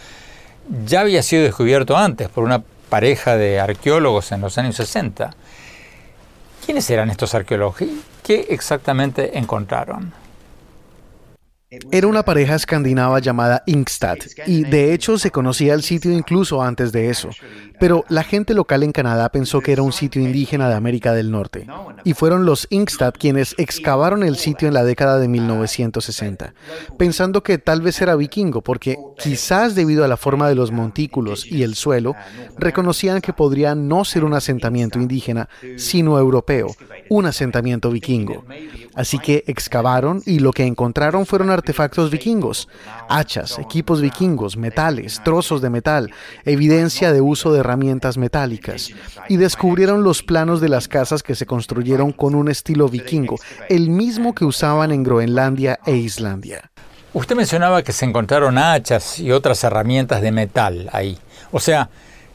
ya 0.86 1.00
había 1.00 1.22
sido 1.22 1.42
descubierto 1.42 1.96
antes 1.96 2.28
por 2.28 2.44
una 2.44 2.62
pareja 2.92 3.38
de 3.38 3.58
arqueólogos 3.58 4.32
en 4.32 4.42
los 4.42 4.58
años 4.58 4.76
60. 4.76 5.30
¿Quiénes 6.66 6.90
eran 6.90 7.08
estos 7.08 7.34
arqueólogos? 7.34 7.76
¿Qué 8.22 8.48
exactamente 8.50 9.38
encontraron? 9.38 10.12
Era 11.90 12.06
una 12.06 12.22
pareja 12.22 12.54
escandinava 12.54 13.18
llamada 13.18 13.62
Inkstad 13.64 14.18
y 14.46 14.64
de 14.64 14.92
hecho 14.92 15.16
se 15.16 15.30
conocía 15.30 15.72
el 15.72 15.82
sitio 15.82 16.12
incluso 16.12 16.62
antes 16.62 16.92
de 16.92 17.08
eso. 17.08 17.30
Pero 17.80 18.04
la 18.10 18.24
gente 18.24 18.52
local 18.52 18.82
en 18.82 18.92
Canadá 18.92 19.30
pensó 19.30 19.62
que 19.62 19.72
era 19.72 19.82
un 19.82 19.92
sitio 19.92 20.20
indígena 20.20 20.68
de 20.68 20.74
América 20.74 21.14
del 21.14 21.30
Norte 21.30 21.66
y 22.04 22.12
fueron 22.12 22.44
los 22.44 22.66
Inkstad 22.68 23.14
quienes 23.18 23.54
excavaron 23.56 24.22
el 24.22 24.36
sitio 24.36 24.68
en 24.68 24.74
la 24.74 24.84
década 24.84 25.18
de 25.18 25.28
1960, 25.28 26.52
pensando 26.98 27.42
que 27.42 27.56
tal 27.56 27.80
vez 27.80 28.02
era 28.02 28.16
vikingo 28.16 28.60
porque 28.60 28.98
quizás 29.18 29.74
debido 29.74 30.04
a 30.04 30.08
la 30.08 30.18
forma 30.18 30.50
de 30.50 30.54
los 30.54 30.72
montículos 30.72 31.46
y 31.46 31.62
el 31.62 31.74
suelo, 31.74 32.14
reconocían 32.58 33.22
que 33.22 33.32
podría 33.32 33.74
no 33.74 34.04
ser 34.04 34.24
un 34.24 34.34
asentamiento 34.34 34.98
indígena, 34.98 35.48
sino 35.76 36.18
europeo, 36.18 36.66
un 37.08 37.24
asentamiento 37.24 37.90
vikingo. 37.90 38.44
Así 38.94 39.18
que 39.18 39.44
excavaron 39.46 40.22
y 40.26 40.40
lo 40.40 40.52
que 40.52 40.66
encontraron 40.66 41.24
fueron 41.24 41.50
artefactos 41.62 42.10
vikingos, 42.10 42.68
hachas, 43.08 43.60
equipos 43.60 44.00
vikingos, 44.00 44.56
metales, 44.56 45.20
trozos 45.24 45.62
de 45.62 45.70
metal, 45.70 46.10
evidencia 46.44 47.12
de 47.12 47.20
uso 47.20 47.52
de 47.52 47.60
herramientas 47.60 48.18
metálicas, 48.18 48.90
y 49.28 49.36
descubrieron 49.36 50.02
los 50.02 50.24
planos 50.24 50.60
de 50.60 50.68
las 50.68 50.88
casas 50.88 51.22
que 51.22 51.36
se 51.36 51.46
construyeron 51.46 52.10
con 52.10 52.34
un 52.34 52.48
estilo 52.48 52.88
vikingo, 52.88 53.36
el 53.68 53.90
mismo 53.90 54.34
que 54.34 54.44
usaban 54.44 54.90
en 54.90 55.04
Groenlandia 55.04 55.78
e 55.86 55.94
Islandia. 55.94 56.68
Usted 57.12 57.36
mencionaba 57.36 57.84
que 57.84 57.92
se 57.92 58.06
encontraron 58.06 58.58
hachas 58.58 59.20
y 59.20 59.30
otras 59.30 59.62
herramientas 59.62 60.20
de 60.20 60.32
metal 60.32 60.90
ahí. 60.92 61.16
O 61.52 61.60
sea, 61.60 61.90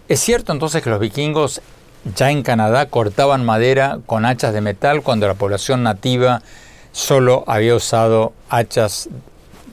¿es 0.07 0.21
cierto 0.21 0.53
entonces 0.53 0.81
que 0.81 0.89
los 0.89 1.01
vikingos 1.01 1.61
ya 2.15 2.31
en 2.31 2.43
Canadá 2.43 2.85
cortaban 2.85 3.43
madera 3.43 3.99
con 4.05 4.23
hachas 4.23 4.53
de 4.53 4.61
metal 4.61 5.01
cuando 5.01 5.27
la 5.27 5.33
población 5.33 5.83
nativa 5.83 6.41
solo 6.97 7.43
había 7.45 7.75
usado 7.75 8.33
hachas 8.49 9.07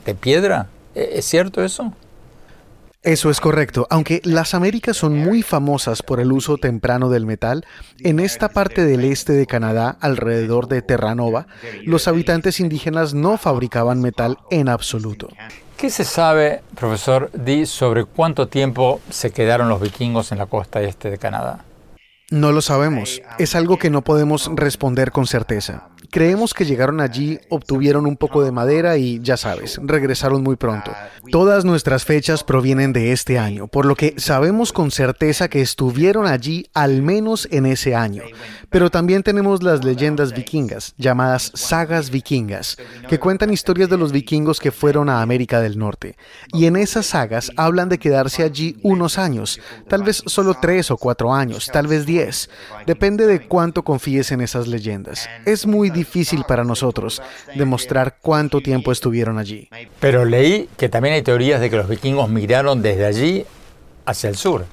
de 0.05 0.13
piedra. 0.13 0.67
¿E-, 0.93 1.13
¿Es 1.15 1.25
cierto 1.25 1.63
eso? 1.63 1.91
Eso 3.01 3.29
es 3.29 3.39
correcto. 3.39 3.85
Aunque 3.89 4.21
las 4.23 4.53
Américas 4.53 4.97
son 4.97 5.17
muy 5.17 5.43
famosas 5.43 6.01
por 6.01 6.19
el 6.19 6.31
uso 6.31 6.57
temprano 6.57 7.09
del 7.09 7.25
metal, 7.25 7.65
en 7.99 8.19
esta 8.19 8.49
parte 8.49 8.83
del 8.83 9.03
este 9.03 9.33
de 9.33 9.45
Canadá, 9.45 9.97
alrededor 10.01 10.67
de 10.67 10.81
Terranova, 10.81 11.45
los 11.83 12.07
habitantes 12.07 12.59
indígenas 12.59 13.13
no 13.13 13.37
fabricaban 13.37 14.01
metal 14.01 14.39
en 14.49 14.69
absoluto. 14.69 15.29
¿Qué 15.77 15.91
se 15.91 16.03
sabe, 16.03 16.61
profesor 16.73 17.29
Di, 17.33 17.67
sobre 17.67 18.05
cuánto 18.05 18.47
tiempo 18.47 19.01
se 19.11 19.31
quedaron 19.31 19.69
los 19.69 19.81
vikingos 19.81 20.31
en 20.31 20.39
la 20.39 20.47
costa 20.47 20.81
este 20.81 21.11
de 21.11 21.19
Canadá? 21.19 21.63
No 22.31 22.51
lo 22.51 22.61
sabemos. 22.61 23.21
Es 23.37 23.53
algo 23.53 23.77
que 23.77 23.91
no 23.91 24.01
podemos 24.01 24.49
responder 24.55 25.11
con 25.11 25.27
certeza. 25.27 25.89
Creemos 26.15 26.53
que 26.53 26.63
llegaron 26.63 27.01
allí, 27.01 27.39
obtuvieron 27.49 28.05
un 28.05 28.15
poco 28.15 28.41
de 28.41 28.53
madera 28.53 28.95
y, 28.95 29.19
ya 29.21 29.35
sabes, 29.35 29.81
regresaron 29.83 30.43
muy 30.43 30.55
pronto. 30.55 30.93
Todas 31.29 31.65
nuestras 31.65 32.05
fechas 32.05 32.41
provienen 32.41 32.93
de 32.93 33.11
este 33.11 33.37
año, 33.37 33.67
por 33.67 33.85
lo 33.85 33.97
que 33.97 34.13
sabemos 34.15 34.71
con 34.71 34.91
certeza 34.91 35.49
que 35.49 35.59
estuvieron 35.59 36.25
allí 36.25 36.67
al 36.73 37.01
menos 37.01 37.49
en 37.51 37.65
ese 37.65 37.95
año. 37.95 38.23
Pero 38.69 38.89
también 38.89 39.23
tenemos 39.23 39.61
las 39.61 39.83
leyendas 39.83 40.33
vikingas, 40.33 40.93
llamadas 40.97 41.51
sagas 41.53 42.09
vikingas, 42.09 42.77
que 43.09 43.19
cuentan 43.19 43.51
historias 43.51 43.89
de 43.89 43.97
los 43.97 44.13
vikingos 44.13 44.61
que 44.61 44.71
fueron 44.71 45.09
a 45.09 45.21
América 45.21 45.59
del 45.59 45.77
Norte. 45.77 46.15
Y 46.53 46.65
en 46.65 46.77
esas 46.77 47.07
sagas 47.07 47.51
hablan 47.57 47.89
de 47.89 47.99
quedarse 47.99 48.43
allí 48.43 48.77
unos 48.83 49.17
años, 49.17 49.59
tal 49.89 50.03
vez 50.03 50.23
solo 50.27 50.55
tres 50.61 50.91
o 50.91 50.97
cuatro 50.97 51.33
años, 51.33 51.69
tal 51.73 51.87
vez 51.87 52.05
diez. 52.05 52.49
Depende 52.87 53.27
de 53.27 53.45
cuánto 53.45 53.83
confíes 53.83 54.31
en 54.31 54.39
esas 54.39 54.67
leyendas. 54.67 55.27
Es 55.45 55.65
muy 55.65 55.89
difícil 55.89 56.04
para 56.47 56.63
nosotros 56.63 57.21
demostrar 57.55 58.17
cuánto 58.21 58.61
tiempo 58.61 58.91
estuvieron 58.91 59.37
allí. 59.37 59.69
Pero 59.99 60.25
leí 60.25 60.69
que 60.77 60.89
también 60.89 61.15
hay 61.15 61.21
teorías 61.21 61.61
de 61.61 61.69
que 61.69 61.77
los 61.77 61.87
vikingos 61.89 62.29
migraron 62.29 62.81
desde 62.81 63.05
allí 63.05 63.45
hacia 64.05 64.29
el 64.29 64.35
sur. 64.35 64.65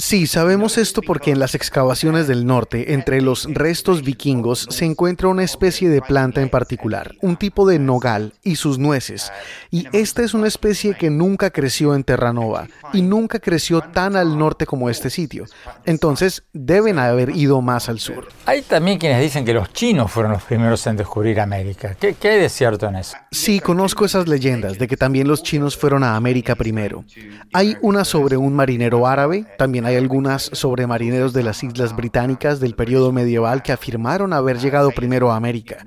Sí, 0.00 0.28
sabemos 0.28 0.78
esto 0.78 1.02
porque 1.02 1.32
en 1.32 1.40
las 1.40 1.56
excavaciones 1.56 2.28
del 2.28 2.46
norte, 2.46 2.92
entre 2.94 3.20
los 3.20 3.52
restos 3.52 4.04
vikingos, 4.04 4.68
se 4.70 4.84
encuentra 4.84 5.26
una 5.26 5.42
especie 5.42 5.88
de 5.88 6.00
planta 6.00 6.40
en 6.40 6.50
particular, 6.50 7.16
un 7.20 7.36
tipo 7.36 7.66
de 7.66 7.80
nogal 7.80 8.32
y 8.44 8.54
sus 8.54 8.78
nueces. 8.78 9.32
Y 9.72 9.88
esta 9.92 10.22
es 10.22 10.34
una 10.34 10.46
especie 10.46 10.94
que 10.94 11.10
nunca 11.10 11.50
creció 11.50 11.96
en 11.96 12.04
Terranova 12.04 12.68
y 12.92 13.02
nunca 13.02 13.40
creció 13.40 13.80
tan 13.80 14.14
al 14.14 14.38
norte 14.38 14.66
como 14.66 14.88
este 14.88 15.10
sitio. 15.10 15.46
Entonces, 15.84 16.44
deben 16.52 17.00
haber 17.00 17.30
ido 17.30 17.60
más 17.60 17.88
al 17.88 17.98
sur. 17.98 18.28
Hay 18.46 18.62
también 18.62 18.98
quienes 18.98 19.20
dicen 19.20 19.44
que 19.44 19.52
los 19.52 19.72
chinos 19.72 20.12
fueron 20.12 20.30
los 20.30 20.44
primeros 20.44 20.86
en 20.86 20.96
descubrir 20.96 21.40
América. 21.40 21.96
¿Qué, 21.98 22.14
qué 22.14 22.28
hay 22.28 22.40
de 22.40 22.48
cierto 22.48 22.86
en 22.86 22.94
eso? 22.94 23.16
Sí, 23.32 23.58
conozco 23.58 24.04
esas 24.04 24.28
leyendas 24.28 24.78
de 24.78 24.86
que 24.86 24.96
también 24.96 25.26
los 25.26 25.42
chinos 25.42 25.76
fueron 25.76 26.04
a 26.04 26.14
América 26.14 26.54
primero. 26.54 27.04
Hay 27.52 27.76
una 27.82 28.04
sobre 28.04 28.36
un 28.36 28.54
marinero 28.54 29.04
árabe, 29.04 29.44
también 29.58 29.87
hay 29.88 29.96
algunas 29.96 30.50
sobre 30.52 30.86
marineros 30.86 31.32
de 31.32 31.42
las 31.42 31.62
Islas 31.64 31.96
Británicas 31.96 32.60
del 32.60 32.74
periodo 32.74 33.10
medieval 33.10 33.62
que 33.62 33.72
afirmaron 33.72 34.32
haber 34.32 34.58
llegado 34.58 34.90
primero 34.90 35.32
a 35.32 35.36
América. 35.36 35.84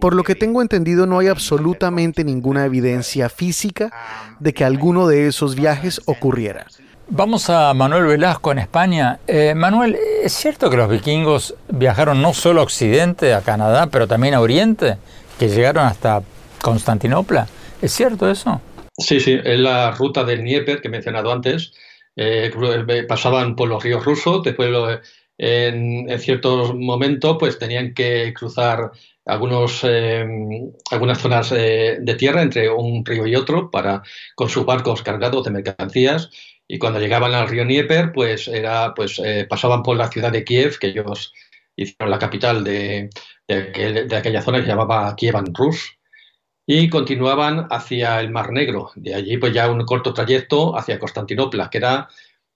Por 0.00 0.14
lo 0.14 0.24
que 0.24 0.34
tengo 0.34 0.62
entendido, 0.62 1.06
no 1.06 1.18
hay 1.18 1.28
absolutamente 1.28 2.24
ninguna 2.24 2.64
evidencia 2.64 3.28
física 3.28 3.90
de 4.38 4.54
que 4.54 4.64
alguno 4.64 5.06
de 5.06 5.26
esos 5.26 5.54
viajes 5.54 6.00
ocurriera. 6.06 6.66
Vamos 7.08 7.50
a 7.50 7.74
Manuel 7.74 8.04
Velasco 8.04 8.52
en 8.52 8.58
España. 8.58 9.18
Eh, 9.26 9.54
Manuel, 9.56 9.98
¿es 10.22 10.32
cierto 10.32 10.70
que 10.70 10.76
los 10.76 10.88
vikingos 10.88 11.54
viajaron 11.68 12.22
no 12.22 12.32
solo 12.34 12.60
a 12.60 12.64
Occidente, 12.64 13.34
a 13.34 13.40
Canadá, 13.40 13.88
pero 13.88 14.06
también 14.06 14.34
a 14.34 14.40
Oriente? 14.40 14.96
Que 15.38 15.48
llegaron 15.48 15.86
hasta 15.86 16.22
Constantinopla. 16.62 17.48
¿Es 17.82 17.92
cierto 17.92 18.30
eso? 18.30 18.60
Sí, 18.96 19.18
sí, 19.18 19.38
es 19.42 19.58
la 19.58 19.90
ruta 19.92 20.24
del 20.24 20.40
Dnieper 20.40 20.80
que 20.80 20.88
he 20.88 20.90
mencionado 20.90 21.32
antes, 21.32 21.72
eh, 22.22 23.06
pasaban 23.08 23.56
por 23.56 23.66
los 23.66 23.82
ríos 23.82 24.04
rusos, 24.04 24.42
después 24.42 24.68
en, 25.38 26.06
ciertos 26.18 26.74
momentos 26.74 27.38
pues 27.40 27.58
tenían 27.58 27.94
que 27.94 28.34
cruzar 28.34 28.90
algunos, 29.24 29.80
eh, 29.84 30.26
algunas 30.90 31.18
zonas 31.18 31.50
eh, 31.52 31.96
de 31.98 32.14
tierra 32.16 32.42
entre 32.42 32.68
un 32.68 33.06
río 33.06 33.26
y 33.26 33.34
otro 33.36 33.70
para, 33.70 34.02
con 34.34 34.50
sus 34.50 34.66
barcos 34.66 35.02
cargados 35.02 35.44
de 35.44 35.50
mercancías. 35.50 36.30
Y 36.68 36.78
cuando 36.78 37.00
llegaban 37.00 37.32
al 37.32 37.48
río 37.48 37.64
Dnieper 37.64 38.12
pues, 38.12 38.48
era, 38.48 38.92
pues 38.94 39.20
pasaban 39.48 39.82
por 39.82 39.96
la 39.96 40.08
ciudad 40.08 40.30
de 40.30 40.44
Kiev, 40.44 40.78
que 40.78 40.88
ellos 40.88 41.32
hicieron 41.74 42.10
la 42.10 42.18
capital 42.18 42.62
de, 42.62 43.08
de, 43.48 44.14
aquella 44.14 44.42
zona 44.42 44.58
que 44.58 44.64
se 44.64 44.70
llamaba 44.70 45.16
Kievan 45.16 45.54
Rus 45.54 45.98
y 46.72 46.88
continuaban 46.88 47.66
hacia 47.68 48.20
el 48.20 48.30
Mar 48.30 48.52
Negro. 48.52 48.92
De 48.94 49.12
allí, 49.12 49.38
pues 49.38 49.52
ya 49.52 49.68
un 49.68 49.84
corto 49.84 50.14
trayecto 50.14 50.78
hacia 50.78 51.00
Constantinopla, 51.00 51.68
que 51.68 51.78
era 51.78 52.06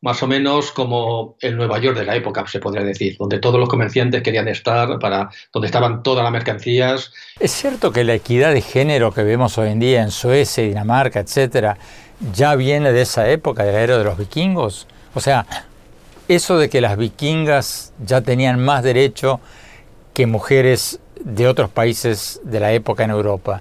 más 0.02 0.22
o 0.22 0.28
menos 0.28 0.70
como 0.70 1.34
el 1.40 1.56
Nueva 1.56 1.80
York 1.80 1.98
de 1.98 2.04
la 2.04 2.14
época, 2.14 2.46
se 2.46 2.60
podría 2.60 2.84
decir, 2.84 3.16
donde 3.18 3.40
todos 3.40 3.58
los 3.58 3.68
comerciantes 3.68 4.22
querían 4.22 4.46
estar, 4.46 5.00
para 5.00 5.30
donde 5.52 5.66
estaban 5.66 6.04
todas 6.04 6.22
las 6.22 6.30
mercancías. 6.30 7.12
¿Es 7.40 7.50
cierto 7.50 7.90
que 7.90 8.04
la 8.04 8.14
equidad 8.14 8.54
de 8.54 8.60
género 8.60 9.12
que 9.12 9.24
vemos 9.24 9.58
hoy 9.58 9.70
en 9.70 9.80
día 9.80 10.02
en 10.02 10.12
Suecia, 10.12 10.62
Dinamarca, 10.62 11.18
etcétera, 11.18 11.76
ya 12.32 12.54
viene 12.54 12.92
de 12.92 13.02
esa 13.02 13.28
época, 13.28 13.64
de 13.64 13.72
la 13.72 13.80
era 13.80 13.98
de 13.98 14.04
los 14.04 14.16
vikingos? 14.16 14.86
O 15.14 15.20
sea, 15.20 15.44
eso 16.28 16.56
de 16.56 16.68
que 16.68 16.80
las 16.80 16.96
vikingas 16.96 17.92
ya 17.98 18.20
tenían 18.20 18.64
más 18.64 18.84
derecho 18.84 19.40
que 20.12 20.26
mujeres 20.26 21.00
de 21.18 21.48
otros 21.48 21.68
países 21.68 22.40
de 22.44 22.60
la 22.60 22.72
época 22.72 23.02
en 23.02 23.10
Europa. 23.10 23.60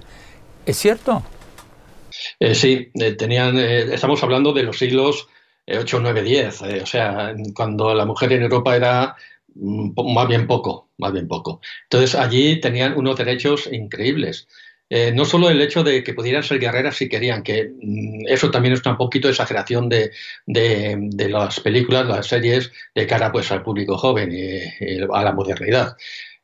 ¿Es 0.66 0.78
cierto? 0.78 1.22
Eh, 2.40 2.54
sí, 2.54 2.90
eh, 2.94 3.12
tenían, 3.12 3.58
eh, 3.58 3.94
estamos 3.94 4.22
hablando 4.22 4.52
de 4.52 4.62
los 4.62 4.78
siglos 4.78 5.28
8, 5.66 5.98
9, 6.00 6.22
10, 6.22 6.62
o 6.82 6.86
sea, 6.86 7.34
cuando 7.54 7.94
la 7.94 8.04
mujer 8.04 8.32
en 8.32 8.42
Europa 8.42 8.76
era 8.76 9.16
mm, 9.54 9.92
más 10.14 10.28
bien 10.28 10.46
poco, 10.46 10.90
más 10.98 11.12
bien 11.12 11.26
poco. 11.28 11.60
Entonces 11.84 12.14
allí 12.14 12.60
tenían 12.60 12.96
unos 12.96 13.16
derechos 13.16 13.68
increíbles. 13.70 14.46
No 15.14 15.24
solo 15.24 15.50
el 15.50 15.60
hecho 15.60 15.82
de 15.82 16.04
que 16.04 16.14
pudieran 16.14 16.44
ser 16.44 16.60
guerreras 16.60 16.96
si 16.96 17.08
querían, 17.08 17.42
que 17.42 17.72
mm, 17.82 18.26
eso 18.28 18.50
también 18.50 18.74
es 18.74 18.86
un 18.86 18.96
poquito 18.96 19.26
de 19.26 19.32
exageración 19.32 19.88
de, 19.88 20.12
las 20.46 21.60
películas, 21.60 22.06
las 22.06 22.26
series, 22.26 22.70
de 22.94 23.06
cara 23.06 23.32
pues, 23.32 23.50
al 23.50 23.62
público 23.62 23.98
joven 23.98 24.30
y, 24.30 25.00
a 25.12 25.24
la 25.24 25.32
modernidad. 25.32 25.96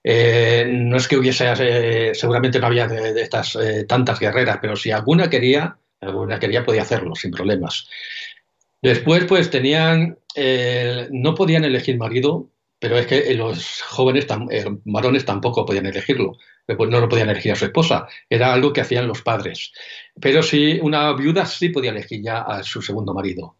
Eh, 0.02 0.66
no 0.70 0.96
es 0.96 1.08
que 1.08 1.16
hubiese, 1.16 1.52
eh, 1.58 2.14
seguramente 2.14 2.58
no 2.58 2.66
había 2.66 2.86
de, 2.86 3.20
estas 3.20 3.58
tantas 3.86 4.18
guerreras, 4.18 4.58
pero 4.60 4.76
si 4.76 4.90
alguna 4.90 5.28
quería, 5.28 5.76
alguna 6.00 6.38
quería 6.38 6.64
podía 6.64 6.82
hacerlo 6.82 7.14
sin 7.14 7.30
problemas. 7.30 7.88
Después, 8.82 9.24
pues 9.26 9.50
tenían, 9.50 10.18
no 11.10 11.34
podían 11.34 11.64
elegir 11.64 11.98
marido, 11.98 12.48
pero 12.78 12.96
es 12.96 13.06
que 13.06 13.34
los 13.34 13.82
jóvenes, 13.82 14.26
varones 14.84 15.26
tampoco 15.26 15.66
podían 15.66 15.86
elegirlo. 15.86 16.38
No 16.66 17.00
lo 17.00 17.08
podían 17.08 17.28
elegir 17.28 17.52
a 17.52 17.56
su 17.56 17.64
esposa, 17.66 18.06
era 18.28 18.52
algo 18.52 18.72
que 18.72 18.80
hacían 18.80 19.06
los 19.06 19.22
padres. 19.22 19.72
Pero 20.20 20.42
sí, 20.42 20.78
una 20.80 21.12
viuda 21.12 21.44
sí 21.44 21.70
podía 21.70 21.90
elegir 21.90 22.22
ya 22.22 22.42
a 22.42 22.62
su 22.62 22.80
segundo 22.80 23.12
marido. 23.12 23.56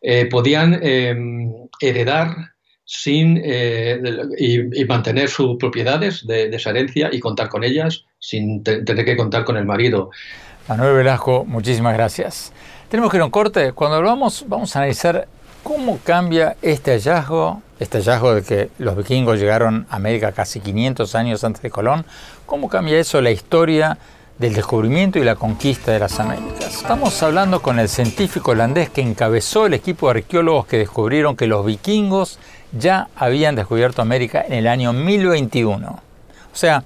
Eh, 0.00 0.26
podían 0.26 0.80
em, 0.82 1.68
heredar 1.80 2.53
sin, 2.84 3.40
eh, 3.42 4.00
y, 4.38 4.84
mantener 4.84 5.28
sus 5.28 5.56
propiedades 5.56 6.26
de, 6.26 6.48
esa 6.54 6.70
herencia 6.70 7.08
y 7.12 7.20
contar 7.20 7.48
con 7.48 7.64
ellas 7.64 8.04
sin 8.18 8.62
tener 8.62 9.04
que 9.04 9.16
contar 9.16 9.44
con 9.44 9.56
el 9.56 9.64
marido. 9.64 10.10
Manuel 10.68 10.94
Velasco, 10.94 11.44
muchísimas 11.44 11.94
gracias. 11.94 12.52
Tenemos 12.88 13.10
que 13.10 13.18
ir 13.18 13.22
a 13.22 13.26
un 13.26 13.30
corte. 13.30 13.72
Cuando 13.72 13.96
hablamos, 13.96 14.44
vamos 14.48 14.74
a 14.74 14.80
analizar 14.80 15.28
cómo 15.62 15.98
cambia 16.04 16.56
este 16.62 16.92
hallazgo, 16.92 17.62
este 17.78 17.98
hallazgo 17.98 18.34
de 18.34 18.42
que 18.42 18.68
los 18.78 18.96
vikingos 18.96 19.38
llegaron 19.38 19.86
a 19.90 19.96
América 19.96 20.32
casi 20.32 20.60
500 20.60 21.14
años 21.14 21.44
antes 21.44 21.62
de 21.62 21.70
Colón, 21.70 22.06
¿Cómo 22.46 22.68
cambia 22.68 22.98
eso 22.98 23.22
la 23.22 23.30
historia 23.30 23.96
del 24.38 24.52
descubrimiento 24.52 25.18
y 25.18 25.24
la 25.24 25.34
conquista 25.34 25.92
de 25.92 25.98
las 25.98 26.20
Américas? 26.20 26.76
Estamos 26.76 27.22
hablando 27.22 27.62
con 27.62 27.78
el 27.78 27.88
científico 27.88 28.50
holandés 28.50 28.90
que 28.90 29.00
encabezó 29.00 29.64
el 29.64 29.72
equipo 29.72 30.06
de 30.06 30.20
arqueólogos 30.20 30.66
que 30.66 30.76
descubrieron 30.76 31.36
que 31.36 31.46
los 31.46 31.64
vikingos 31.64 32.38
ya 32.78 33.08
habían 33.16 33.54
descubierto 33.56 34.02
América 34.02 34.44
en 34.46 34.54
el 34.54 34.66
año 34.66 34.92
1021. 34.92 35.88
O 35.88 36.56
sea, 36.56 36.84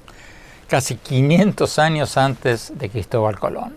casi 0.69 0.97
500 0.97 1.79
años 1.79 2.17
antes 2.17 2.73
de 2.75 2.91
Cristóbal 2.91 3.39
Colón. 3.39 3.75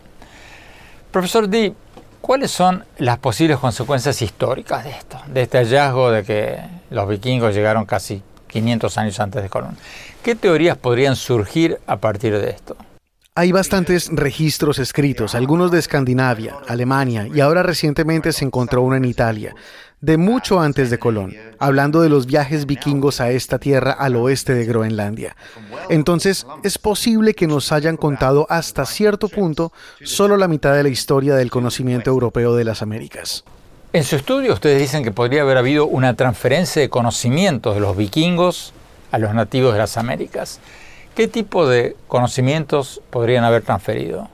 Profesor 1.12 1.50
Di, 1.50 1.74
¿cuáles 2.22 2.52
son 2.52 2.86
las 2.98 3.18
posibles 3.18 3.58
consecuencias 3.58 4.22
históricas 4.22 4.84
de 4.84 4.92
esto, 4.92 5.20
de 5.28 5.42
este 5.42 5.58
hallazgo 5.58 6.12
de 6.12 6.24
que 6.24 6.60
los 6.90 7.08
vikingos 7.08 7.54
llegaron 7.54 7.86
casi 7.86 8.22
500 8.48 8.98
años 8.98 9.20
antes 9.20 9.42
de 9.42 9.50
Colón? 9.50 9.78
¿Qué 10.24 10.36
teorías 10.36 10.78
podrían 10.78 11.16
surgir 11.16 11.80
a 11.88 11.98
partir 11.98 12.38
de 12.38 12.52
esto? 12.52 12.78
Hay 13.34 13.54
bastantes 13.54 14.10
registros 14.12 14.78
escritos, 14.78 15.36
algunos 15.36 15.72
de 15.72 15.80
Escandinavia, 15.80 16.58
Alemania 16.68 17.28
y 17.34 17.40
ahora 17.40 17.64
recientemente 17.64 18.34
se 18.34 18.44
encontró 18.44 18.82
uno 18.82 18.98
en 18.98 19.06
Italia, 19.06 19.56
de 20.02 20.18
mucho 20.18 20.60
antes 20.60 20.90
de 20.90 20.98
Colón, 20.98 21.36
hablando 21.60 22.02
de 22.02 22.10
los 22.10 22.26
viajes 22.26 22.66
vikingos 22.66 23.22
a 23.22 23.30
esta 23.30 23.60
tierra 23.60 23.92
al 23.92 24.16
oeste 24.16 24.56
de 24.56 24.66
Groenlandia. 24.66 25.36
Entonces, 25.90 26.48
es 26.64 26.80
posible 26.80 27.36
que 27.36 27.48
nos 27.48 27.72
hayan 27.72 27.98
contado 27.98 28.48
hasta 28.50 28.86
cierto 28.86 29.30
punto 29.30 29.72
solo 30.04 30.38
la 30.38 30.48
mitad 30.48 30.74
de 30.74 30.84
la 30.84 30.90
historia 30.90 31.36
del 31.36 31.52
conocimiento 31.52 32.10
europeo 32.10 32.56
de 32.56 32.64
las 32.64 32.82
Américas. 32.82 33.44
En 33.94 34.04
su 34.04 34.16
estudio 34.16 34.54
ustedes 34.54 34.80
dicen 34.80 35.04
que 35.04 35.12
podría 35.12 35.42
haber 35.42 35.58
habido 35.58 35.86
una 35.86 36.16
transferencia 36.16 36.82
de 36.82 36.90
conocimientos 36.90 37.76
de 37.76 37.82
los 37.82 37.96
vikingos 37.96 38.74
a 39.12 39.20
los 39.20 39.34
nativos 39.34 39.74
de 39.74 39.80
las 39.80 39.98
Américas. 39.98 40.60
¿Qué 41.14 41.28
tipo 41.28 41.68
de 41.68 41.96
conocimientos 42.08 43.02
podrían 43.10 43.44
haber 43.44 43.64
transferido? 43.64 44.30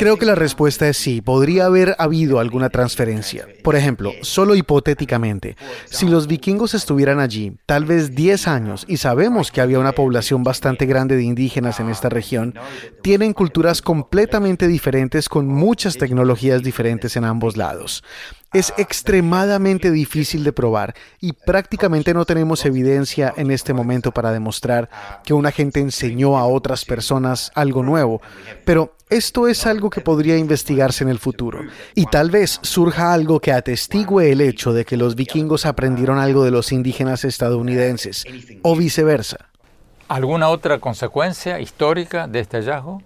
Creo 0.00 0.16
que 0.16 0.24
la 0.24 0.34
respuesta 0.34 0.88
es 0.88 0.96
sí, 0.96 1.20
podría 1.20 1.66
haber 1.66 1.94
habido 1.98 2.38
alguna 2.38 2.70
transferencia. 2.70 3.46
Por 3.62 3.76
ejemplo, 3.76 4.12
solo 4.22 4.54
hipotéticamente, 4.54 5.58
si 5.84 6.08
los 6.08 6.26
vikingos 6.26 6.72
estuvieran 6.72 7.20
allí, 7.20 7.52
tal 7.66 7.84
vez 7.84 8.14
10 8.14 8.48
años, 8.48 8.86
y 8.88 8.96
sabemos 8.96 9.52
que 9.52 9.60
había 9.60 9.78
una 9.78 9.92
población 9.92 10.42
bastante 10.42 10.86
grande 10.86 11.16
de 11.16 11.24
indígenas 11.24 11.80
en 11.80 11.90
esta 11.90 12.08
región, 12.08 12.54
tienen 13.02 13.34
culturas 13.34 13.82
completamente 13.82 14.68
diferentes 14.68 15.28
con 15.28 15.46
muchas 15.46 15.98
tecnologías 15.98 16.62
diferentes 16.62 17.14
en 17.16 17.24
ambos 17.26 17.58
lados 17.58 18.02
es 18.52 18.72
extremadamente 18.76 19.90
difícil 19.90 20.42
de 20.44 20.52
probar 20.52 20.94
y 21.20 21.32
prácticamente 21.32 22.14
no 22.14 22.24
tenemos 22.24 22.64
evidencia 22.64 23.32
en 23.36 23.50
este 23.50 23.72
momento 23.72 24.12
para 24.12 24.32
demostrar 24.32 24.90
que 25.24 25.34
una 25.34 25.52
gente 25.52 25.80
enseñó 25.80 26.36
a 26.36 26.46
otras 26.46 26.84
personas 26.84 27.52
algo 27.54 27.82
nuevo, 27.82 28.20
pero 28.64 28.96
esto 29.08 29.48
es 29.48 29.66
algo 29.66 29.90
que 29.90 30.00
podría 30.00 30.36
investigarse 30.36 31.04
en 31.04 31.10
el 31.10 31.18
futuro 31.18 31.60
y 31.94 32.06
tal 32.06 32.30
vez 32.30 32.58
surja 32.62 33.12
algo 33.12 33.40
que 33.40 33.52
atestigue 33.52 34.32
el 34.32 34.40
hecho 34.40 34.72
de 34.72 34.84
que 34.84 34.96
los 34.96 35.14
vikingos 35.14 35.66
aprendieron 35.66 36.18
algo 36.18 36.44
de 36.44 36.50
los 36.50 36.72
indígenas 36.72 37.24
estadounidenses 37.24 38.24
o 38.62 38.76
viceversa. 38.76 39.50
¿Alguna 40.08 40.48
otra 40.48 40.80
consecuencia 40.80 41.60
histórica 41.60 42.26
de 42.26 42.40
este 42.40 42.56
hallazgo? 42.56 43.02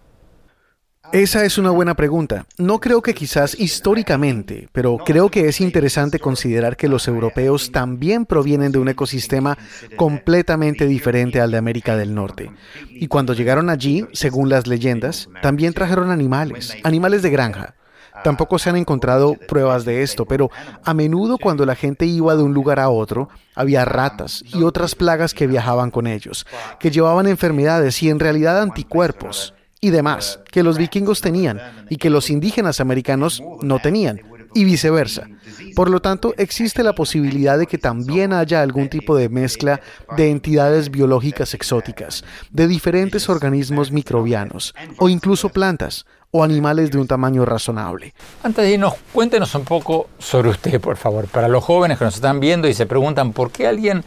Esa 1.13 1.45
es 1.45 1.59
una 1.59 1.71
buena 1.71 1.95
pregunta. 1.95 2.47
No 2.59 2.81
creo 2.81 3.03
que 3.03 3.15
quizás 3.15 3.59
históricamente, 3.59 4.69
pero 4.73 4.99
creo 4.99 5.29
que 5.29 5.49
es 5.49 5.61
interesante 5.61 6.19
considerar 6.19 6.77
que 6.77 6.89
los 6.89 7.07
europeos 7.07 7.71
también 7.71 8.27
provienen 8.27 8.73
de 8.73 8.79
un 8.79 8.89
ecosistema 8.89 9.57
completamente 9.97 10.87
diferente 10.87 11.41
al 11.41 11.51
de 11.51 11.59
América 11.59 11.97
del 11.97 12.15
Norte. 12.15 12.51
Y 12.91 13.07
cuando 13.07 13.35
llegaron 13.35 13.71
allí, 13.71 14.07
según 14.13 14.49
las 14.49 14.67
leyendas, 14.67 15.29
también 15.43 15.73
trajeron 15.73 16.11
animales, 16.11 16.77
animales 16.83 17.23
de 17.23 17.31
granja. 17.31 17.75
Tampoco 18.23 18.59
se 18.59 18.71
han 18.71 18.77
encontrado 18.77 19.35
pruebas 19.49 19.85
de 19.85 20.03
esto, 20.03 20.25
pero 20.25 20.51
a 20.85 20.95
menudo 20.95 21.37
cuando 21.39 21.67
la 21.67 21.75
gente 21.75 22.07
iba 22.07 22.35
de 22.37 22.43
un 22.43 22.55
lugar 22.55 22.81
a 22.81 22.89
otro, 22.89 23.29
había 23.55 23.85
ratas 23.85 24.43
y 24.47 24.63
otras 24.63 24.95
plagas 24.95 25.35
que 25.35 25.47
viajaban 25.47 25.91
con 25.91 26.07
ellos, 26.07 26.47
que 26.79 26.91
llevaban 26.91 27.27
enfermedades 27.27 28.03
y 28.03 28.11
en 28.11 28.21
realidad 28.21 28.63
anticuerpos 28.63 29.54
y 29.85 29.91
demás 29.91 30.41
que 30.51 30.63
los 30.63 30.79
vikingos 30.79 31.21
tenían 31.21 31.61
y 31.91 31.97
que 31.97 32.09
los 32.09 32.31
indígenas 32.31 32.81
americanos 32.81 33.43
no 33.61 33.81
tenían, 33.81 34.23
y 34.55 34.65
viceversa. 34.65 35.29
Por 35.77 35.91
lo 35.91 36.01
tanto, 36.01 36.33
existe 36.39 36.83
la 36.83 36.95
posibilidad 36.95 37.59
de 37.59 37.67
que 37.67 37.77
también 37.77 38.33
haya 38.33 38.63
algún 38.63 38.89
tipo 38.89 39.15
de 39.15 39.29
mezcla 39.29 39.83
de 40.17 40.31
entidades 40.31 40.91
biológicas 40.91 41.53
exóticas, 41.53 42.25
de 42.51 42.67
diferentes 42.67 43.29
organismos 43.29 43.93
microbianos, 43.93 44.75
o 44.97 45.11
incluso 45.11 45.51
plantas, 45.51 46.07
o 46.31 46.43
animales 46.43 46.91
de 46.91 46.97
un 46.97 47.07
tamaño 47.07 47.45
razonable. 47.45 48.15
Antes 48.43 48.65
de 48.65 48.73
irnos, 48.73 48.95
cuéntenos 49.13 49.55
un 49.55 49.65
poco 49.65 50.09
sobre 50.19 50.49
usted, 50.49 50.81
por 50.81 50.97
favor, 50.97 51.27
para 51.29 51.49
los 51.49 51.63
jóvenes 51.63 51.99
que 51.99 52.07
nos 52.07 52.15
están 52.15 52.41
viendo 52.41 52.69
y 52.69 52.73
se 52.73 52.87
preguntan 52.87 53.35
por 53.35 53.51
qué 53.51 53.67
alguien 53.67 54.03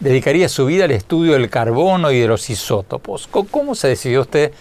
dedicaría 0.00 0.50
su 0.50 0.66
vida 0.66 0.84
al 0.84 0.90
estudio 0.90 1.32
del 1.32 1.48
carbono 1.48 2.10
y 2.10 2.20
de 2.20 2.28
los 2.28 2.50
isótopos. 2.50 3.26
¿Cómo 3.50 3.74
se 3.74 3.88
decidió 3.88 4.20
usted 4.20 4.52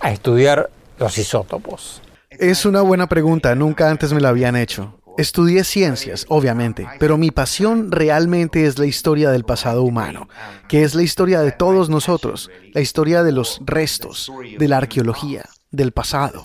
a 0.00 0.10
estudiar 0.12 0.70
los 0.98 1.18
isótopos? 1.18 2.02
Es 2.30 2.64
una 2.64 2.82
buena 2.82 3.08
pregunta, 3.08 3.54
nunca 3.54 3.90
antes 3.90 4.12
me 4.12 4.20
la 4.20 4.28
habían 4.28 4.56
hecho. 4.56 5.00
Estudié 5.18 5.64
ciencias, 5.64 6.26
obviamente, 6.28 6.86
pero 7.00 7.18
mi 7.18 7.32
pasión 7.32 7.90
realmente 7.90 8.66
es 8.66 8.78
la 8.78 8.86
historia 8.86 9.30
del 9.30 9.44
pasado 9.44 9.82
humano, 9.82 10.28
que 10.68 10.84
es 10.84 10.94
la 10.94 11.02
historia 11.02 11.40
de 11.40 11.50
todos 11.50 11.90
nosotros, 11.90 12.50
la 12.72 12.80
historia 12.80 13.24
de 13.24 13.32
los 13.32 13.60
restos, 13.64 14.30
de 14.58 14.68
la 14.68 14.76
arqueología, 14.76 15.44
del 15.70 15.92
pasado. 15.92 16.44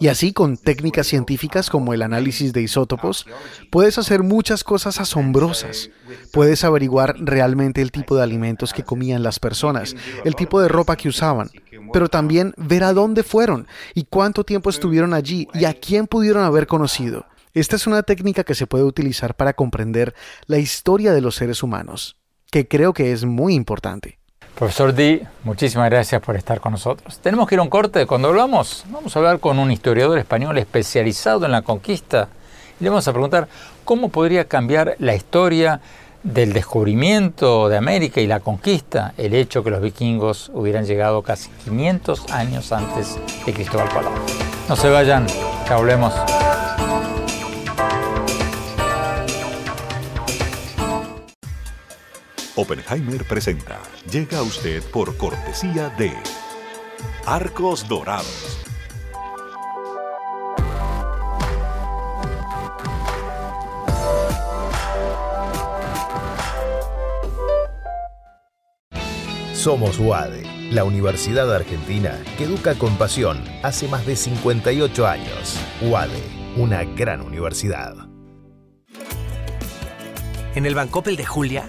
Y 0.00 0.08
así 0.08 0.32
con 0.32 0.56
técnicas 0.56 1.06
científicas 1.06 1.70
como 1.70 1.92
el 1.92 2.02
análisis 2.02 2.52
de 2.52 2.62
isótopos, 2.62 3.26
puedes 3.70 3.98
hacer 3.98 4.22
muchas 4.22 4.64
cosas 4.64 5.00
asombrosas. 5.00 5.90
Puedes 6.32 6.64
averiguar 6.64 7.16
realmente 7.18 7.82
el 7.82 7.90
tipo 7.90 8.16
de 8.16 8.22
alimentos 8.22 8.72
que 8.72 8.84
comían 8.84 9.22
las 9.22 9.40
personas, 9.40 9.96
el 10.24 10.36
tipo 10.36 10.60
de 10.60 10.68
ropa 10.68 10.96
que 10.96 11.08
usaban, 11.08 11.50
pero 11.92 12.08
también 12.08 12.54
ver 12.56 12.84
a 12.84 12.92
dónde 12.92 13.22
fueron 13.22 13.66
y 13.94 14.04
cuánto 14.04 14.44
tiempo 14.44 14.70
estuvieron 14.70 15.14
allí 15.14 15.48
y 15.54 15.64
a 15.64 15.74
quién 15.74 16.06
pudieron 16.06 16.44
haber 16.44 16.66
conocido. 16.66 17.26
Esta 17.54 17.76
es 17.76 17.86
una 17.86 18.02
técnica 18.02 18.42
que 18.42 18.56
se 18.56 18.66
puede 18.66 18.84
utilizar 18.84 19.36
para 19.36 19.52
comprender 19.52 20.14
la 20.46 20.58
historia 20.58 21.12
de 21.12 21.20
los 21.20 21.36
seres 21.36 21.62
humanos, 21.62 22.16
que 22.50 22.66
creo 22.66 22.92
que 22.92 23.12
es 23.12 23.24
muy 23.24 23.54
importante. 23.54 24.18
Profesor 24.54 24.94
Di, 24.94 25.20
muchísimas 25.42 25.90
gracias 25.90 26.22
por 26.22 26.36
estar 26.36 26.60
con 26.60 26.72
nosotros. 26.72 27.18
Tenemos 27.18 27.48
que 27.48 27.56
ir 27.56 27.58
a 27.58 27.62
un 27.62 27.68
corte. 27.68 28.06
Cuando 28.06 28.28
hablamos, 28.28 28.84
vamos 28.88 29.14
a 29.14 29.18
hablar 29.18 29.40
con 29.40 29.58
un 29.58 29.72
historiador 29.72 30.16
español 30.16 30.56
especializado 30.58 31.44
en 31.44 31.50
la 31.50 31.62
conquista 31.62 32.28
y 32.78 32.84
le 32.84 32.90
vamos 32.90 33.08
a 33.08 33.12
preguntar 33.12 33.48
cómo 33.84 34.10
podría 34.10 34.44
cambiar 34.44 34.94
la 35.00 35.16
historia 35.16 35.80
del 36.22 36.52
descubrimiento 36.52 37.68
de 37.68 37.76
América 37.76 38.20
y 38.20 38.28
la 38.28 38.40
conquista 38.40 39.12
el 39.18 39.34
hecho 39.34 39.64
que 39.64 39.70
los 39.70 39.82
vikingos 39.82 40.52
hubieran 40.54 40.86
llegado 40.86 41.22
casi 41.22 41.50
500 41.64 42.30
años 42.30 42.70
antes 42.70 43.18
de 43.44 43.52
Cristóbal 43.52 43.88
Colón. 43.88 44.12
No 44.68 44.76
se 44.76 44.88
vayan, 44.88 45.26
ya 45.68 45.76
volvemos. 45.76 46.14
Oppenheimer 52.56 53.24
presenta. 53.24 53.80
Llega 54.08 54.38
a 54.38 54.42
usted 54.42 54.80
por 54.92 55.16
cortesía 55.16 55.88
de 55.98 56.12
Arcos 57.26 57.88
Dorados. 57.88 58.60
Somos 69.52 69.98
UADE, 69.98 70.44
la 70.70 70.84
Universidad 70.84 71.52
Argentina 71.52 72.22
que 72.38 72.44
educa 72.44 72.76
con 72.76 72.96
pasión 72.96 73.42
hace 73.64 73.88
más 73.88 74.06
de 74.06 74.14
58 74.14 75.06
años. 75.08 75.58
UADE, 75.82 76.22
una 76.56 76.84
gran 76.84 77.20
universidad. 77.20 77.96
En 80.54 80.66
el 80.66 80.76
Bancopel 80.76 81.16
de 81.16 81.24
Julia, 81.24 81.68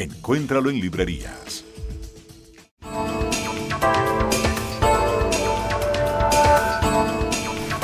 Encuéntralo 0.00 0.70
en 0.70 0.80
librerías. 0.80 1.62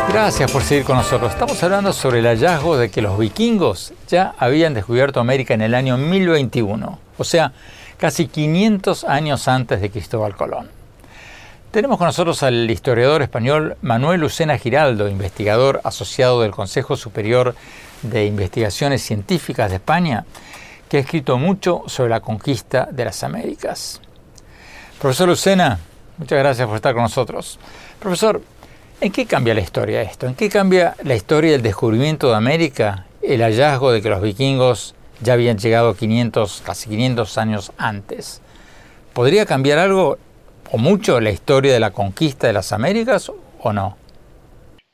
Gracias 0.08 0.50
por 0.50 0.62
seguir 0.62 0.84
con 0.84 0.96
nosotros. 0.96 1.30
Estamos 1.30 1.62
hablando 1.62 1.92
sobre 1.92 2.20
el 2.20 2.24
hallazgo 2.24 2.78
de 2.78 2.90
que 2.90 3.02
los 3.02 3.18
vikingos 3.18 3.92
ya 4.08 4.34
habían 4.38 4.72
descubierto 4.72 5.20
América 5.20 5.52
en 5.52 5.60
el 5.60 5.74
año 5.74 5.98
1021, 5.98 6.98
o 7.18 7.24
sea, 7.24 7.52
casi 7.98 8.28
500 8.28 9.04
años 9.04 9.46
antes 9.46 9.82
de 9.82 9.90
Cristóbal 9.90 10.34
Colón. 10.36 10.70
Tenemos 11.70 11.98
con 11.98 12.06
nosotros 12.06 12.42
al 12.42 12.70
historiador 12.70 13.20
español 13.20 13.76
Manuel 13.82 14.22
Lucena 14.22 14.56
Giraldo, 14.56 15.10
investigador 15.10 15.82
asociado 15.84 16.40
del 16.40 16.52
Consejo 16.52 16.96
Superior 16.96 17.54
de 18.00 18.24
Investigaciones 18.24 19.02
Científicas 19.02 19.68
de 19.68 19.76
España, 19.76 20.24
que 20.88 20.98
ha 20.98 21.00
escrito 21.00 21.38
mucho 21.38 21.82
sobre 21.86 22.10
la 22.10 22.20
conquista 22.20 22.88
de 22.90 23.04
las 23.04 23.22
Américas. 23.22 24.00
Profesor 25.00 25.28
Lucena, 25.28 25.78
muchas 26.18 26.38
gracias 26.38 26.66
por 26.66 26.76
estar 26.76 26.94
con 26.94 27.02
nosotros. 27.02 27.58
Profesor, 28.00 28.40
¿En 28.98 29.12
qué 29.12 29.26
cambia 29.26 29.52
la 29.52 29.60
historia 29.60 30.00
esto? 30.00 30.26
¿En 30.26 30.34
qué 30.34 30.48
cambia 30.48 30.96
la 31.04 31.14
historia 31.14 31.52
del 31.52 31.60
descubrimiento 31.60 32.30
de 32.30 32.36
América, 32.36 33.04
el 33.20 33.42
hallazgo 33.42 33.92
de 33.92 34.00
que 34.00 34.08
los 34.08 34.22
vikingos 34.22 34.94
ya 35.20 35.34
habían 35.34 35.58
llegado 35.58 35.94
500, 35.94 36.62
casi 36.64 36.88
500 36.88 37.36
años 37.36 37.72
antes? 37.76 38.40
¿Podría 39.12 39.44
cambiar 39.44 39.78
algo 39.78 40.16
o 40.70 40.78
mucho 40.78 41.20
la 41.20 41.30
historia 41.30 41.74
de 41.74 41.80
la 41.80 41.90
conquista 41.90 42.46
de 42.46 42.54
las 42.54 42.72
Américas 42.72 43.30
o 43.60 43.72
no? 43.74 43.98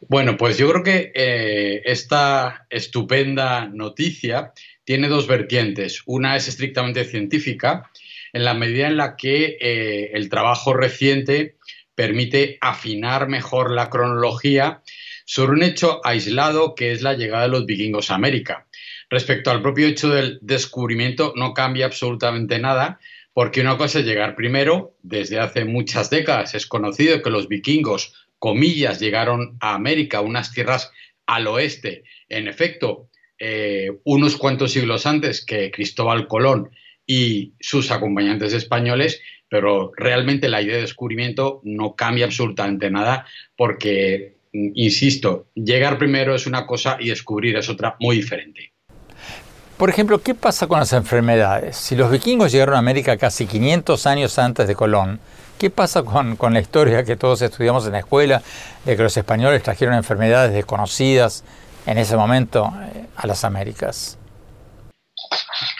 Bueno, 0.08 0.36
pues 0.36 0.58
yo 0.58 0.68
creo 0.68 0.82
que 0.82 1.12
eh, 1.14 1.82
esta 1.84 2.66
estupenda 2.70 3.68
noticia 3.68 4.52
tiene 4.84 5.08
dos 5.08 5.26
vertientes. 5.26 6.02
Una 6.06 6.36
es 6.36 6.48
estrictamente 6.48 7.04
científica, 7.04 7.90
en 8.32 8.44
la 8.44 8.54
medida 8.54 8.86
en 8.86 8.96
la 8.96 9.16
que 9.16 9.56
eh, 9.60 10.10
el 10.14 10.28
trabajo 10.28 10.72
reciente 10.74 11.56
permite 11.94 12.58
afinar 12.60 13.28
mejor 13.28 13.70
la 13.70 13.90
cronología 13.90 14.82
sobre 15.24 15.52
un 15.52 15.62
hecho 15.62 16.00
aislado 16.04 16.74
que 16.74 16.92
es 16.92 17.02
la 17.02 17.14
llegada 17.14 17.44
de 17.44 17.50
los 17.50 17.66
vikingos 17.66 18.10
a 18.10 18.14
América. 18.14 18.66
Respecto 19.10 19.50
al 19.50 19.62
propio 19.62 19.86
hecho 19.86 20.08
del 20.08 20.38
descubrimiento 20.40 21.34
no 21.36 21.52
cambia 21.52 21.86
absolutamente 21.86 22.58
nada, 22.58 22.98
porque 23.34 23.60
una 23.60 23.76
cosa 23.76 24.00
es 24.00 24.06
llegar 24.06 24.34
primero, 24.34 24.96
desde 25.02 25.38
hace 25.38 25.64
muchas 25.64 26.10
décadas 26.10 26.54
es 26.54 26.66
conocido 26.66 27.22
que 27.22 27.30
los 27.30 27.48
vikingos, 27.48 28.26
comillas, 28.38 29.00
llegaron 29.00 29.56
a 29.60 29.74
América, 29.74 30.20
unas 30.20 30.52
tierras 30.52 30.90
al 31.26 31.46
oeste, 31.46 32.04
en 32.28 32.48
efecto, 32.48 33.08
eh, 33.44 33.98
unos 34.04 34.36
cuantos 34.36 34.70
siglos 34.70 35.04
antes 35.04 35.44
que 35.44 35.72
Cristóbal 35.72 36.28
Colón 36.28 36.70
y 37.04 37.54
sus 37.58 37.90
acompañantes 37.90 38.52
españoles, 38.52 39.20
pero 39.48 39.90
realmente 39.96 40.48
la 40.48 40.62
idea 40.62 40.76
de 40.76 40.82
descubrimiento 40.82 41.60
no 41.64 41.96
cambia 41.96 42.26
absolutamente 42.26 42.88
nada 42.88 43.26
porque, 43.56 44.36
insisto, 44.52 45.48
llegar 45.56 45.98
primero 45.98 46.36
es 46.36 46.46
una 46.46 46.68
cosa 46.68 46.98
y 47.00 47.08
descubrir 47.08 47.56
es 47.56 47.68
otra 47.68 47.96
muy 47.98 48.14
diferente. 48.14 48.74
Por 49.76 49.90
ejemplo, 49.90 50.22
¿qué 50.22 50.36
pasa 50.36 50.68
con 50.68 50.78
las 50.78 50.92
enfermedades? 50.92 51.76
Si 51.76 51.96
los 51.96 52.12
vikingos 52.12 52.52
llegaron 52.52 52.76
a 52.76 52.78
América 52.78 53.16
casi 53.16 53.48
500 53.48 54.06
años 54.06 54.38
antes 54.38 54.68
de 54.68 54.76
Colón, 54.76 55.18
¿qué 55.58 55.68
pasa 55.68 56.04
con 56.04 56.54
la 56.54 56.60
historia 56.60 57.02
que 57.02 57.16
todos 57.16 57.42
estudiamos 57.42 57.86
en 57.86 57.92
la 57.92 57.98
escuela 57.98 58.40
de 58.84 58.96
que 58.96 59.02
los 59.02 59.16
españoles 59.16 59.64
trajeron 59.64 59.96
enfermedades 59.96 60.52
desconocidas 60.52 61.42
en 61.86 61.98
ese 61.98 62.16
momento 62.16 62.72
eh, 62.94 63.06
a 63.16 63.26
las 63.26 63.44
Américas? 63.44 64.18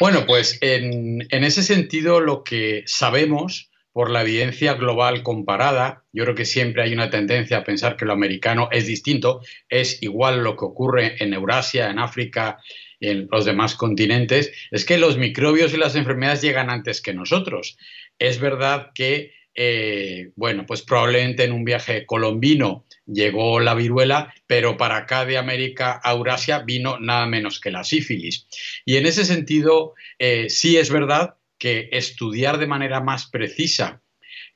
Bueno, 0.01 0.25
pues 0.27 0.59
en, 0.61 1.27
ese 1.31 1.63
sentido 1.63 2.21
lo 2.21 2.45
que 2.45 2.83
sabemos 2.87 3.71
por 3.93 4.11
la 4.11 4.23
evidencia 4.23 4.75
global 4.75 5.23
comparada, 5.23 6.05
yo 6.13 6.25
creo 6.25 6.35
que 6.35 6.47
siempre 6.47 6.83
hay 6.83 6.95
una 6.95 7.11
tendencia 7.11 7.59
a 7.59 7.65
pensar 7.65 7.97
que 7.97 8.07
lo 8.07 8.15
americano 8.15 8.69
es 8.73 8.87
distinto, 8.87 9.43
es 9.69 10.03
igual 10.03 10.43
lo 10.43 10.57
que 10.57 10.65
ocurre 10.65 11.23
en 11.23 11.35
Eurasia, 11.35 11.91
en 11.91 11.99
África, 11.99 12.59
en 13.01 13.29
los 13.31 13.45
demás 13.45 13.75
continentes, 13.75 14.51
es 14.71 14.85
que 14.85 14.97
los 14.97 15.19
microbios 15.19 15.75
y 15.75 15.77
las 15.77 15.95
enfermedades 15.95 16.41
llegan 16.41 16.71
antes 16.71 17.03
que 17.03 17.13
nosotros. 17.13 17.77
Es 18.19 18.41
verdad 18.41 18.93
que, 18.95 19.33
eh, 19.55 20.31
bueno, 20.37 20.65
pues 20.67 20.83
probablemente 20.83 21.45
en 21.45 21.53
un 21.53 21.65
viaje 21.65 22.07
colombino 22.07 22.85
llegó 23.07 23.61
la 23.61 23.75
viruela, 23.75 24.33
pero 24.47 24.77
para 24.77 24.99
acá 24.99 25.25
de 25.25 25.39
América 25.39 26.01
a 26.03 26.13
Eurasia 26.13 26.61
vino 26.61 26.99
nada 26.99 27.27
menos 27.27 27.61
que 27.61 27.71
la 27.71 27.85
sífilis. 27.85 28.47
Y 28.85 28.97
en 28.97 29.07
ese 29.07 29.25
sentido, 29.25 29.95
eh, 30.19 30.49
sí 30.49 30.77
es 30.77 30.91
verdad 30.91 31.35
que 31.59 31.89
estudiar 31.93 32.59
de 32.59 32.67
manera 32.67 33.01
más 33.01 33.27
precisa 33.27 34.03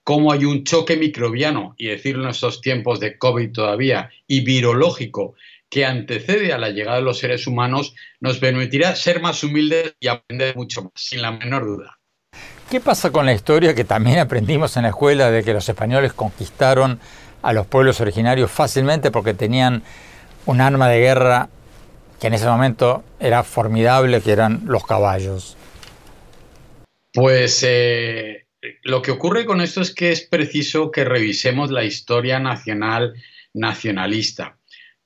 cómo 0.03 0.31
hay 0.31 0.45
un 0.45 0.63
choque 0.63 0.97
microbiano, 0.97 1.75
y 1.77 1.89
decirlo 1.89 2.23
en 2.23 2.31
estos 2.31 2.61
tiempos 2.61 3.01
de 3.01 3.19
COVID 3.19 3.51
todavía, 3.51 4.11
y 4.29 4.45
virológico, 4.45 5.35
que 5.69 5.85
antecede 5.85 6.53
a 6.53 6.59
la 6.59 6.71
llegada 6.71 6.99
de 6.99 7.03
los 7.03 7.19
seres 7.19 7.49
humanos, 7.49 7.93
nos 8.21 8.39
permitirá 8.39 8.95
ser 8.95 9.21
más 9.21 9.43
humildes 9.43 9.97
y 9.99 10.07
aprender 10.07 10.55
mucho 10.55 10.85
más, 10.85 10.93
sin 10.95 11.23
la 11.23 11.33
menor 11.33 11.67
duda. 11.67 11.96
¿Qué 12.71 12.81
pasa 12.81 13.13
con 13.13 13.27
la 13.27 13.33
historia 13.33 13.75
que 13.75 13.85
también 13.85 14.19
aprendimos 14.19 14.77
en 14.77 14.83
la 14.83 14.89
escuela 14.89 15.31
de 15.31 15.45
que 15.45 15.53
los 15.53 15.69
españoles 15.69 16.13
conquistaron 16.13 16.99
a 17.43 17.53
los 17.53 17.67
pueblos 17.67 18.01
originarios 18.01 18.51
fácilmente 18.51 19.13
porque 19.13 19.35
tenían 19.35 19.85
un 20.47 20.61
arma 20.61 20.89
de 20.89 20.99
guerra 20.99 21.49
que 22.21 22.27
en 22.27 22.35
ese 22.35 22.47
momento 22.47 23.05
era 23.21 23.45
formidable, 23.45 24.21
que 24.21 24.33
eran 24.33 24.63
los 24.65 24.85
caballos. 24.85 25.57
Pues 27.13 27.63
eh, 27.63 28.47
lo 28.83 29.01
que 29.01 29.13
ocurre 29.13 29.47
con 29.47 29.61
esto 29.61 29.81
es 29.81 29.95
que 29.95 30.11
es 30.11 30.23
preciso 30.23 30.91
que 30.91 31.05
revisemos 31.05 31.71
la 31.71 31.85
historia 31.85 32.41
nacional 32.41 33.15
nacionalista. 33.55 34.59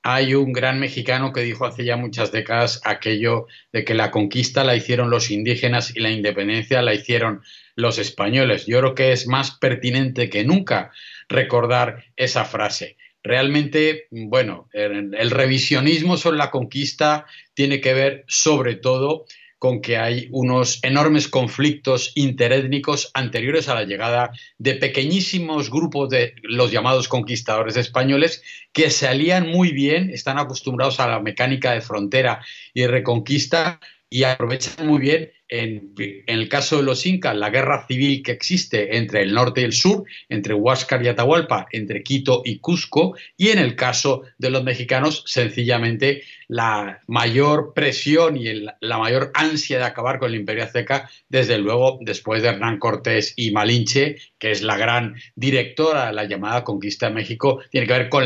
Hay 0.02 0.34
un 0.34 0.52
gran 0.52 0.80
mexicano 0.80 1.32
que 1.32 1.42
dijo 1.42 1.66
hace 1.66 1.84
ya 1.84 1.96
muchas 1.96 2.32
décadas 2.32 2.80
aquello 2.84 3.46
de 3.72 3.84
que 3.84 3.94
la 3.94 4.10
conquista 4.10 4.64
la 4.64 4.74
hicieron 4.74 5.10
los 5.10 5.30
indígenas 5.30 5.94
y 5.94 6.00
la 6.00 6.10
independencia 6.10 6.80
la 6.80 6.94
hicieron 6.94 7.42
los 7.76 7.98
españoles. 7.98 8.66
Yo 8.66 8.78
creo 8.78 8.94
que 8.94 9.12
es 9.12 9.26
más 9.26 9.50
pertinente 9.50 10.30
que 10.30 10.44
nunca 10.44 10.92
recordar 11.28 12.04
esa 12.16 12.44
frase. 12.44 12.96
Realmente, 13.22 14.06
bueno, 14.10 14.70
el, 14.72 15.30
revisionismo 15.30 16.16
sobre 16.16 16.38
la 16.38 16.50
conquista 16.50 17.26
tiene 17.52 17.82
que 17.82 17.92
ver 17.92 18.24
sobre 18.26 18.76
todo 18.76 19.26
con 19.60 19.82
que 19.82 19.98
hay 19.98 20.28
unos 20.32 20.82
enormes 20.82 21.28
conflictos 21.28 22.12
interétnicos 22.14 23.10
anteriores 23.12 23.68
a 23.68 23.74
la 23.74 23.84
llegada 23.84 24.32
de 24.56 24.74
pequeñísimos 24.76 25.70
grupos 25.70 26.08
de 26.08 26.34
los 26.42 26.72
llamados 26.72 27.08
conquistadores 27.08 27.76
españoles 27.76 28.42
que 28.72 28.88
se 28.88 29.06
alían 29.06 29.50
muy 29.50 29.72
bien, 29.72 30.08
están 30.08 30.38
acostumbrados 30.38 30.98
a 30.98 31.08
la 31.08 31.20
mecánica 31.20 31.72
de 31.72 31.82
frontera 31.82 32.42
y 32.72 32.86
reconquista 32.86 33.80
y 34.08 34.24
aprovechan 34.24 34.86
muy 34.86 34.98
bien 34.98 35.30
en, 35.50 35.94
el 36.26 36.48
caso 36.48 36.76
de 36.76 36.84
los 36.84 37.04
incas, 37.04 37.36
la 37.36 37.50
guerra 37.50 37.86
civil 37.86 38.22
que 38.22 38.32
existe 38.32 38.96
entre 38.96 39.22
el 39.22 39.34
norte 39.34 39.60
y 39.60 39.64
el 39.64 39.72
sur, 39.72 40.04
entre 40.28 40.54
Huáscar 40.54 41.04
y 41.04 41.08
Atahualpa, 41.08 41.66
entre 41.72 42.02
Quito 42.02 42.42
y 42.44 42.58
Cusco, 42.58 43.16
y 43.36 43.48
en 43.48 43.58
el 43.58 43.74
caso 43.74 44.22
de 44.38 44.50
los 44.50 44.62
mexicanos, 44.62 45.24
sencillamente 45.26 46.22
la 46.46 47.00
mayor 47.06 47.72
presión 47.74 48.36
y 48.36 48.64
la 48.80 48.98
mayor 48.98 49.30
ansia 49.34 49.78
de 49.78 49.84
acabar 49.84 50.18
con 50.18 50.30
el 50.30 50.40
imperio 50.40 50.64
azteca, 50.64 51.10
desde 51.28 51.58
luego 51.58 51.98
después 52.00 52.42
de 52.42 52.48
Hernán 52.48 52.78
Cortés 52.78 53.34
y 53.36 53.50
Malinche, 53.50 54.16
que 54.38 54.50
es 54.52 54.62
la 54.62 54.76
gran 54.76 55.16
directora 55.34 56.06
de 56.06 56.12
la 56.12 56.24
llamada 56.24 56.64
conquista 56.64 57.08
de 57.08 57.14
México, 57.14 57.60
tiene 57.70 57.86
que 57.86 57.92
ver 57.92 58.08
con 58.08 58.24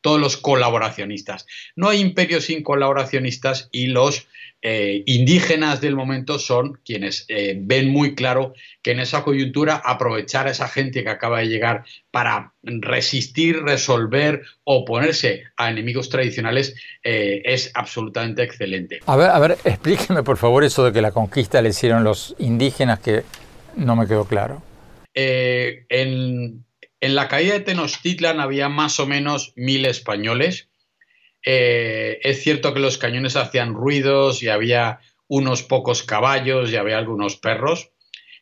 todos 0.00 0.20
los 0.20 0.36
colaboracionistas. 0.36 1.46
No 1.76 1.88
hay 1.88 2.00
imperio 2.00 2.40
sin 2.40 2.62
colaboracionistas 2.62 3.68
y 3.72 3.86
los 3.86 4.26
eh, 4.66 5.02
indígenas 5.04 5.82
del 5.82 5.94
momento 5.94 6.38
son 6.38 6.63
quienes 6.72 7.24
eh, 7.28 7.56
ven 7.60 7.90
muy 7.90 8.14
claro 8.14 8.54
que 8.82 8.92
en 8.92 9.00
esa 9.00 9.22
coyuntura 9.22 9.76
aprovechar 9.76 10.46
a 10.46 10.50
esa 10.50 10.68
gente 10.68 11.04
que 11.04 11.10
acaba 11.10 11.40
de 11.40 11.48
llegar 11.48 11.84
para 12.10 12.54
resistir, 12.62 13.62
resolver, 13.62 14.42
oponerse 14.64 15.44
a 15.56 15.70
enemigos 15.70 16.08
tradicionales 16.08 16.74
eh, 17.02 17.42
es 17.44 17.70
absolutamente 17.74 18.42
excelente. 18.42 19.00
A 19.06 19.16
ver, 19.16 19.30
a 19.30 19.38
ver, 19.38 19.58
explíqueme 19.64 20.22
por 20.22 20.38
favor 20.38 20.64
eso 20.64 20.84
de 20.84 20.92
que 20.92 21.02
la 21.02 21.12
conquista 21.12 21.60
le 21.62 21.68
hicieron 21.68 22.02
los 22.02 22.34
indígenas 22.38 23.00
que 23.00 23.22
no 23.76 23.96
me 23.96 24.06
quedó 24.06 24.24
claro. 24.24 24.62
en, 25.14 26.64
en 27.00 27.14
la 27.14 27.28
caída 27.28 27.54
de 27.54 27.60
Tenochtitlan 27.60 28.40
había 28.40 28.68
más 28.68 28.98
o 28.98 29.06
menos 29.06 29.52
mil 29.56 29.84
españoles 29.84 30.68
eh, 31.44 32.20
es 32.22 32.42
cierto 32.42 32.72
que 32.72 32.80
los 32.80 32.96
cañones 32.96 33.36
hacían 33.36 33.74
ruidos 33.74 34.42
y 34.42 34.48
había 34.48 35.00
unos 35.28 35.62
pocos 35.62 36.02
caballos 36.02 36.70
y 36.70 36.76
había 36.76 36.98
algunos 36.98 37.36
perros. 37.36 37.90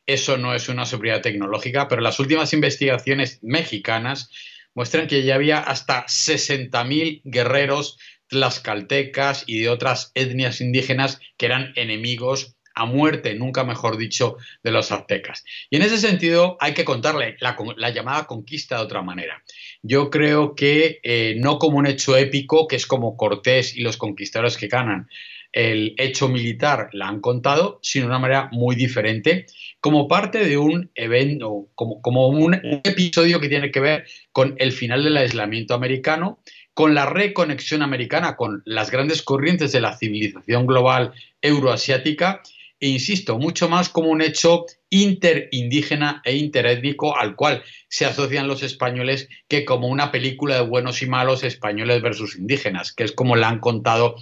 Eso 0.06 0.36
no 0.36 0.54
es 0.54 0.68
una 0.68 0.84
seguridad 0.84 1.22
tecnológica, 1.22 1.88
pero 1.88 2.02
las 2.02 2.18
últimas 2.18 2.52
investigaciones 2.52 3.38
mexicanas 3.42 4.30
muestran 4.74 5.06
que 5.06 5.22
ya 5.22 5.36
había 5.36 5.58
hasta 5.58 6.06
60.000 6.06 7.22
guerreros 7.24 7.98
tlaxcaltecas 8.28 9.44
y 9.46 9.60
de 9.60 9.68
otras 9.68 10.10
etnias 10.14 10.60
indígenas 10.60 11.20
que 11.36 11.46
eran 11.46 11.72
enemigos 11.76 12.56
a 12.74 12.86
muerte, 12.86 13.34
nunca 13.34 13.64
mejor 13.64 13.98
dicho, 13.98 14.36
de 14.62 14.70
los 14.70 14.92
aztecas. 14.92 15.44
Y 15.68 15.76
en 15.76 15.82
ese 15.82 15.98
sentido 15.98 16.56
hay 16.58 16.72
que 16.72 16.86
contarle 16.86 17.36
la, 17.40 17.90
llamada 17.90 18.26
conquista 18.26 18.76
de 18.76 18.84
otra 18.84 19.02
manera. 19.02 19.42
Yo 19.82 20.10
creo 20.10 20.54
que 20.54 21.00
eh, 21.02 21.34
no 21.38 21.58
como 21.58 21.78
un 21.78 21.86
hecho 21.86 22.16
épico, 22.16 22.66
que 22.66 22.76
es 22.76 22.86
como 22.86 23.16
Cortés 23.16 23.76
y 23.76 23.82
los 23.82 23.98
conquistadores 23.98 24.56
que 24.56 24.68
ganan, 24.68 25.08
el 25.52 25.94
hecho 25.98 26.28
militar 26.28 26.88
la 26.92 27.08
han 27.08 27.20
contado, 27.20 27.78
sino 27.82 28.06
de 28.06 28.10
una 28.10 28.18
manera 28.18 28.48
muy 28.52 28.74
diferente, 28.74 29.46
como 29.80 30.08
parte 30.08 30.44
de 30.44 30.56
un 30.56 30.90
evento, 30.94 31.68
como, 31.74 32.00
como 32.00 32.28
un, 32.28 32.54
episodio 32.84 33.40
que 33.40 33.48
tiene 33.48 33.70
que 33.70 33.80
ver 33.80 34.04
con 34.32 34.54
el 34.58 34.72
final 34.72 35.04
del 35.04 35.16
aislamiento 35.16 35.74
americano, 35.74 36.40
con 36.74 36.94
la 36.94 37.06
reconexión 37.06 37.82
americana 37.82 38.36
con 38.36 38.62
las 38.64 38.90
grandes 38.90 39.22
corrientes 39.22 39.72
de 39.72 39.80
la 39.82 39.96
civilización 39.96 40.66
global 40.66 41.12
euroasiática 41.42 42.42
e 42.80 42.88
insisto, 42.88 43.38
mucho 43.38 43.68
más 43.68 43.88
como 43.88 44.08
un 44.08 44.22
hecho 44.22 44.66
interindígena 44.90 46.20
e 46.24 46.34
interétnico 46.34 47.16
al 47.16 47.36
cual 47.36 47.62
se 47.88 48.06
asocian 48.06 48.48
los 48.48 48.64
españoles 48.64 49.28
que 49.46 49.64
como 49.64 49.86
una 49.86 50.10
película 50.10 50.56
de 50.56 50.62
buenos 50.62 51.00
y 51.00 51.06
malos 51.06 51.44
españoles 51.44 52.02
versus 52.02 52.36
indígenas, 52.36 52.92
que 52.92 53.04
es 53.04 53.12
como 53.12 53.36
la 53.36 53.50
han 53.50 53.60
contado 53.60 54.16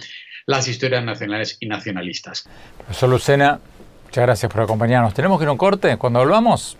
las 0.51 0.67
historias 0.67 1.03
nacionales 1.03 1.57
y 1.59 1.65
nacionalistas. 1.65 2.45
Profesor 2.77 3.09
Lucena, 3.09 3.59
muchas 4.03 4.21
gracias 4.21 4.51
por 4.51 4.61
acompañarnos. 4.61 5.13
Tenemos 5.13 5.39
que 5.39 5.45
ir 5.45 5.49
a 5.49 5.53
un 5.53 5.57
corte. 5.57 5.97
Cuando 5.97 6.19
volvamos, 6.19 6.77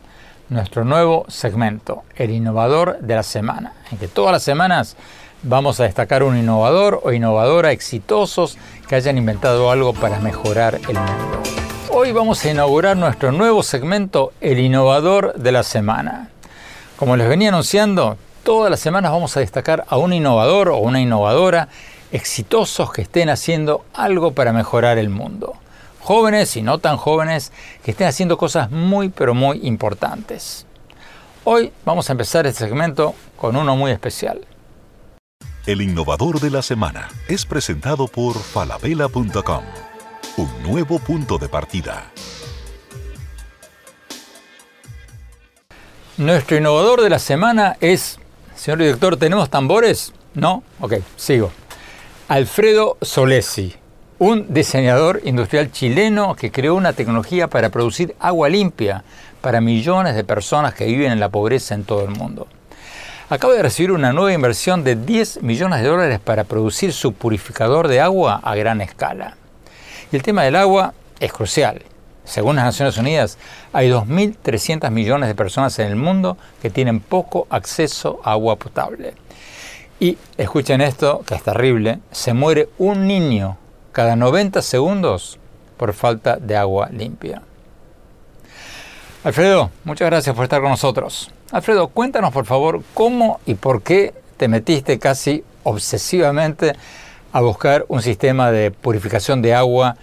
nuestro 0.50 0.84
nuevo 0.84 1.26
segmento, 1.30 2.04
el 2.16 2.30
innovador 2.30 3.00
de 3.00 3.16
la 3.16 3.24
semana, 3.24 3.74
en 3.92 3.98
que 3.98 4.08
todas 4.08 4.34
las 4.34 4.44
semanas 4.44 4.98
vamos 5.44 5.80
a 5.80 5.86
destacar 5.86 6.22
un 6.22 6.38
innovador 6.38 7.00
o 7.04 7.14
innovadora 7.14 7.72
exitosos 7.72 8.58
que 8.88 8.96
hayan 8.96 9.18
inventado 9.18 9.72
algo 9.72 9.94
para 9.94 10.20
mejorar 10.20 10.76
el 10.76 11.00
mundo. 11.00 11.42
Hoy 11.90 12.12
vamos 12.12 12.44
a 12.44 12.52
inaugurar 12.52 12.98
nuestro 12.98 13.32
nuevo 13.32 13.64
segmento, 13.64 14.34
el 14.42 14.60
innovador 14.60 15.34
de 15.36 15.52
la 15.52 15.64
semana. 15.64 16.30
Como 16.98 17.16
les 17.16 17.28
venía 17.28 17.50
anunciando, 17.50 18.18
todas 18.44 18.70
las 18.70 18.80
semanas 18.80 19.12
vamos 19.12 19.36
a 19.38 19.40
destacar 19.40 19.86
a 19.88 19.98
un 19.98 20.14
innovador 20.14 20.70
o 20.70 20.78
una 20.78 21.00
innovadora 21.00 21.70
exitosos 22.12 22.92
que 22.92 23.04
estén 23.04 23.30
haciendo 23.30 23.86
algo 23.94 24.34
para 24.34 24.54
mejorar 24.54 24.98
el 24.98 25.10
mundo. 25.10 25.54
Jóvenes 26.00 26.56
y 26.58 26.62
no 26.62 26.80
tan 26.80 26.98
jóvenes 26.98 27.52
que 27.84 27.92
estén 27.92 28.08
haciendo 28.08 28.38
cosas 28.38 28.72
muy 28.72 29.10
pero 29.10 29.34
muy 29.34 29.60
importantes. 29.64 30.66
Hoy 31.44 31.72
vamos 31.86 32.10
a 32.10 32.14
empezar 32.14 32.46
este 32.48 32.66
segmento 32.66 33.16
con 33.38 33.56
uno 33.56 33.76
muy 33.76 33.92
especial. 33.92 34.42
El 35.66 35.82
innovador 35.82 36.40
de 36.40 36.50
la 36.50 36.62
semana 36.62 37.10
es 37.28 37.46
presentado 37.46 38.08
por 38.08 38.38
falabella.com 38.38 39.64
un 40.38 40.64
nuevo 40.64 41.00
punto 41.00 41.38
de 41.38 41.50
partida. 41.50 42.12
Nuestro 46.18 46.58
innovador 46.58 47.02
de 47.02 47.10
la 47.10 47.20
semana 47.20 47.78
es, 47.82 48.20
señor 48.56 48.80
director, 48.80 49.18
¿tenemos 49.18 49.50
tambores? 49.50 50.14
¿No? 50.34 50.64
Ok, 50.80 50.96
sigo. 51.18 51.52
Alfredo 52.32 52.98
Solesi, 53.02 53.76
un 54.18 54.54
diseñador 54.54 55.20
industrial 55.26 55.70
chileno 55.70 56.34
que 56.34 56.50
creó 56.50 56.76
una 56.76 56.94
tecnología 56.94 57.50
para 57.50 57.72
producir 57.72 58.16
agua 58.22 58.48
limpia 58.48 59.04
para 59.42 59.60
millones 59.60 60.16
de 60.16 60.24
personas 60.24 60.74
que 60.74 60.86
viven 60.86 61.12
en 61.12 61.20
la 61.20 61.28
pobreza 61.28 61.76
en 61.76 61.84
todo 61.84 62.06
el 62.06 62.12
mundo. 62.12 62.48
Acaba 63.30 63.54
de 63.54 63.62
recibir 63.62 63.92
una 63.92 64.14
nueva 64.14 64.32
inversión 64.32 64.86
de 64.86 64.96
10 64.96 65.44
millones 65.44 65.82
de 65.82 65.90
dólares 65.90 66.20
para 66.22 66.46
producir 66.46 66.94
su 66.94 67.12
purificador 67.12 67.90
de 67.90 68.00
agua 68.00 68.40
a 68.42 68.56
gran 68.56 68.80
escala. 68.80 69.36
Y 70.10 70.16
el 70.16 70.24
tema 70.24 70.44
del 70.44 70.56
agua 70.56 70.94
es 71.20 71.34
crucial. 71.34 71.82
Según 72.24 72.56
las 72.56 72.64
Naciones 72.64 72.98
Unidas, 72.98 73.38
hay 73.74 73.90
2.300 73.90 74.90
millones 74.90 75.28
de 75.28 75.36
personas 75.36 75.78
en 75.80 75.88
el 75.88 75.98
mundo 75.98 76.38
que 76.62 76.70
tienen 76.70 77.02
poco 77.02 77.46
acceso 77.50 78.22
a 78.24 78.32
agua 78.32 78.56
potable. 78.56 79.16
Y 80.02 80.18
escuchen 80.36 80.82
esto, 80.82 81.22
que 81.28 81.36
es 81.36 81.44
terrible, 81.44 82.00
se 82.12 82.34
muere 82.34 82.70
un 82.80 83.06
niño 83.06 83.58
cada 83.92 84.16
90 84.16 84.64
segundos 84.64 85.38
por 85.78 85.94
falta 85.94 86.38
de 86.38 86.58
agua 86.58 86.90
limpia. 86.92 87.44
Alfredo, 89.24 89.70
muchas 89.84 90.10
gracias 90.10 90.36
por 90.36 90.46
estar 90.46 90.60
con 90.60 90.72
nosotros. 90.72 91.30
Alfredo, 91.52 91.90
cuéntanos 91.90 92.34
por 92.34 92.48
favor 92.48 92.82
cómo 92.96 93.42
y 93.46 93.54
por 93.54 93.84
qué 93.84 94.16
te 94.38 94.48
metiste 94.48 94.98
casi 94.98 95.44
obsesivamente 95.62 96.74
a 97.32 97.42
buscar 97.42 97.86
un 97.88 98.02
sistema 98.02 98.50
de 98.50 98.72
purificación 98.72 99.44
de 99.44 99.54
agua 99.54 99.98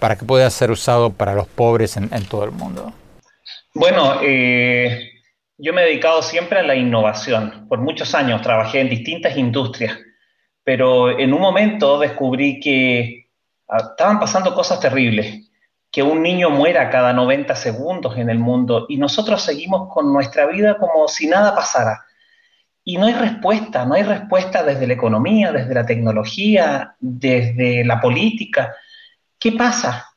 para 0.00 0.16
que 0.16 0.24
pueda 0.24 0.50
ser 0.50 0.72
usado 0.72 1.10
para 1.10 1.32
los 1.32 1.46
pobres 1.46 1.96
en, 1.96 2.08
todo 2.24 2.42
el 2.42 2.50
mundo? 2.50 2.92
Bueno, 3.72 4.14
eh, 4.20 5.13
yo 5.58 5.72
me 5.72 5.82
he 5.82 5.86
dedicado 5.86 6.22
siempre 6.22 6.58
a 6.58 6.62
la 6.62 6.74
innovación. 6.74 7.66
Por 7.68 7.80
muchos 7.80 8.14
años 8.14 8.42
trabajé 8.42 8.80
en 8.80 8.88
distintas 8.88 9.36
industrias, 9.36 9.98
pero 10.64 11.18
en 11.18 11.32
un 11.32 11.40
momento 11.40 11.98
descubrí 11.98 12.58
que 12.60 13.28
ah, 13.68 13.90
estaban 13.90 14.18
pasando 14.18 14.54
cosas 14.54 14.80
terribles, 14.80 15.50
que 15.90 16.02
un 16.02 16.22
niño 16.22 16.50
muera 16.50 16.90
cada 16.90 17.12
90 17.12 17.54
segundos 17.54 18.16
en 18.16 18.30
el 18.30 18.38
mundo 18.38 18.86
y 18.88 18.96
nosotros 18.96 19.42
seguimos 19.42 19.92
con 19.92 20.12
nuestra 20.12 20.46
vida 20.46 20.76
como 20.78 21.06
si 21.06 21.28
nada 21.28 21.54
pasara. 21.54 22.04
Y 22.86 22.98
no 22.98 23.06
hay 23.06 23.14
respuesta, 23.14 23.86
no 23.86 23.94
hay 23.94 24.02
respuesta 24.02 24.62
desde 24.62 24.86
la 24.86 24.92
economía, 24.94 25.52
desde 25.52 25.72
la 25.72 25.86
tecnología, 25.86 26.96
desde 26.98 27.84
la 27.84 28.00
política. 28.00 28.74
¿Qué 29.38 29.52
pasa? 29.52 30.10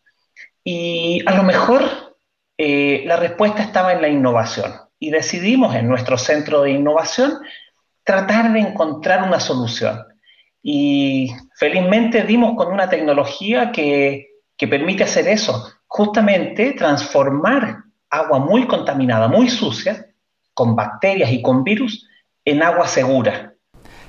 Y 0.64 1.24
a 1.26 1.36
lo 1.36 1.44
mejor 1.44 2.18
eh, 2.58 3.04
la 3.06 3.16
respuesta 3.16 3.62
estaba 3.62 3.94
en 3.94 4.02
la 4.02 4.10
innovación. 4.10 4.87
Y 5.00 5.12
decidimos 5.12 5.76
en 5.76 5.88
nuestro 5.88 6.18
centro 6.18 6.64
de 6.64 6.72
innovación 6.72 7.34
tratar 8.04 8.54
de 8.54 8.60
encontrar 8.60 9.24
una 9.24 9.40
solución. 9.40 10.04
Y 10.64 11.32
felizmente 11.56 12.24
dimos 12.24 12.56
con 12.56 12.74
una 12.74 12.90
tecnología 12.90 13.72
que, 13.72 14.28
que 14.58 14.68
permite 14.68 15.04
hacer 15.04 15.28
eso, 15.28 15.70
justamente 15.86 16.74
transformar 16.74 17.78
agua 18.10 18.40
muy 18.40 18.66
contaminada, 18.66 19.28
muy 19.28 19.50
sucia, 19.50 20.08
con 20.54 20.76
bacterias 20.76 21.32
y 21.32 21.42
con 21.42 21.64
virus, 21.64 22.08
en 22.44 22.64
agua 22.64 22.88
segura. 22.88 23.54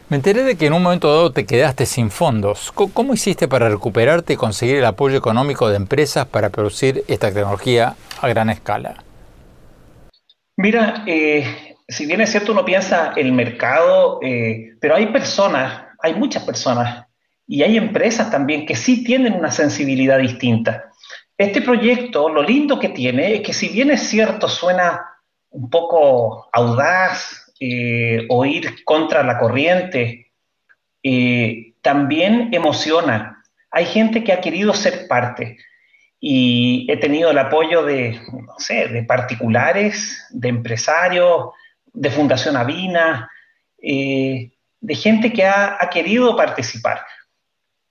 Me 0.09 0.16
enteré 0.16 0.42
de 0.42 0.57
que 0.57 0.66
en 0.66 0.72
un 0.72 0.83
momento 0.83 1.12
dado 1.12 1.33
te 1.33 1.44
quedaste 1.44 1.85
sin 1.85 2.11
fondos. 2.11 2.72
¿Cómo 2.72 3.12
hiciste 3.12 3.46
para 3.46 3.68
recuperarte 3.68 4.33
y 4.33 4.37
conseguir 4.37 4.77
el 4.77 4.87
apoyo 4.87 5.18
económico 5.18 5.68
de 5.68 5.77
empresas 5.77 6.27
para 6.27 6.48
producir 6.48 7.05
esta 7.09 7.29
tecnología 7.31 7.94
a 8.22 8.29
gran 8.29 8.48
escala? 8.48 9.05
Mira, 10.59 11.05
eh, 11.07 11.77
si 11.87 12.05
bien 12.05 12.21
es 12.21 12.31
cierto 12.31 12.51
uno 12.51 12.64
piensa 12.64 13.12
el 13.14 13.31
mercado, 13.31 14.18
eh, 14.21 14.75
pero 14.81 14.97
hay 14.97 15.07
personas, 15.07 15.85
hay 16.01 16.14
muchas 16.14 16.42
personas 16.42 17.07
y 17.47 17.62
hay 17.62 17.77
empresas 17.77 18.29
también 18.29 18.66
que 18.66 18.75
sí 18.75 19.05
tienen 19.05 19.35
una 19.35 19.53
sensibilidad 19.53 20.18
distinta. 20.18 20.90
Este 21.37 21.62
proyecto, 21.62 22.29
lo 22.29 22.42
lindo 22.42 22.81
que 22.81 22.88
tiene 22.88 23.37
es 23.37 23.42
que 23.42 23.53
si 23.53 23.68
bien 23.68 23.92
es 23.92 24.03
cierto, 24.09 24.49
suena 24.49 25.01
un 25.51 25.71
poco 25.71 26.49
audaz 26.53 27.53
eh, 27.61 28.27
o 28.29 28.44
ir 28.44 28.83
contra 28.83 29.23
la 29.23 29.38
corriente, 29.38 30.33
también 31.83 32.53
emociona. 32.53 33.44
Hay 33.71 33.85
gente 33.85 34.25
que 34.25 34.33
ha 34.33 34.40
querido 34.40 34.75
ser 34.75 35.07
parte 35.07 35.57
y 36.20 36.87
he 36.90 36.96
tenido 36.96 37.31
el 37.31 37.38
apoyo 37.38 37.85
de, 37.85 38.20
no 38.33 38.54
sé, 38.59 38.88
de 38.88 39.02
particulares, 39.04 40.26
de 40.31 40.48
empresarios, 40.48 41.50
de 41.92 42.11
Fundación 42.11 42.57
Avina, 42.57 43.31
eh, 43.81 44.52
de 44.81 44.94
gente 44.94 45.33
que 45.33 45.44
ha, 45.44 45.78
querido 45.90 46.37
participar. 46.37 47.02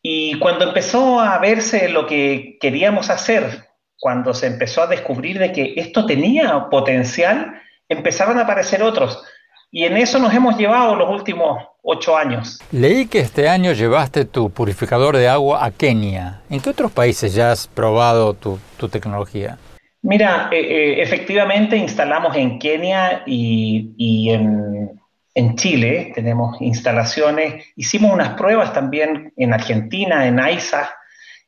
Y 0.02 0.38
cuando 0.40 0.66
empezó 0.66 1.20
a 1.20 1.38
verse 1.40 1.90
lo 1.90 2.06
que 2.06 2.58
queríamos 2.60 3.10
hacer, 3.10 3.68
cuando 4.00 4.34
se 4.34 4.48
empezó 4.48 4.84
a 4.84 4.88
descubrir 4.88 5.40
de 5.40 5.52
que 5.52 5.74
esto 5.78 6.06
tenía 6.06 6.70
potencial, 6.70 7.62
empezaron 7.90 8.38
a 8.38 8.44
aparecer 8.44 8.84
otros. 8.84 9.24
Y 9.72 9.86
en 9.86 9.98
eso 9.98 10.20
nos 10.20 10.34
hemos 10.34 10.58
llevado 10.58 10.96
los 10.96 11.10
últimos 11.10 11.66
ocho 11.90 12.18
años. 12.18 12.60
Leí 12.72 13.08
que 13.08 13.20
este 13.20 13.48
año 13.48 13.72
llevaste 13.72 14.26
tu 14.26 14.50
purificador 14.50 15.16
de 15.16 15.30
agua 15.30 15.64
a 15.64 15.72
Kenia. 15.72 16.42
¿En 16.50 16.60
qué 16.60 16.70
otros 16.70 16.92
países 16.92 17.34
ya 17.34 17.52
has 17.52 17.66
probado 17.68 18.34
tu, 18.34 18.60
tecnología? 18.90 19.58
Mira, 20.02 20.50
eh, 20.52 20.60
eh, 20.60 21.02
efectivamente 21.02 21.78
instalamos 21.78 22.36
en 22.36 22.60
Kenia 22.60 23.24
y, 23.26 24.30
en, 24.30 25.56
Chile, 25.56 26.12
tenemos 26.14 26.62
instalaciones, 26.62 27.66
hicimos 27.76 28.12
unas 28.12 28.30
pruebas 28.34 28.74
también 28.74 29.32
en 29.38 29.54
Argentina, 29.54 30.28
en 30.28 30.40
AISA. 30.40 30.90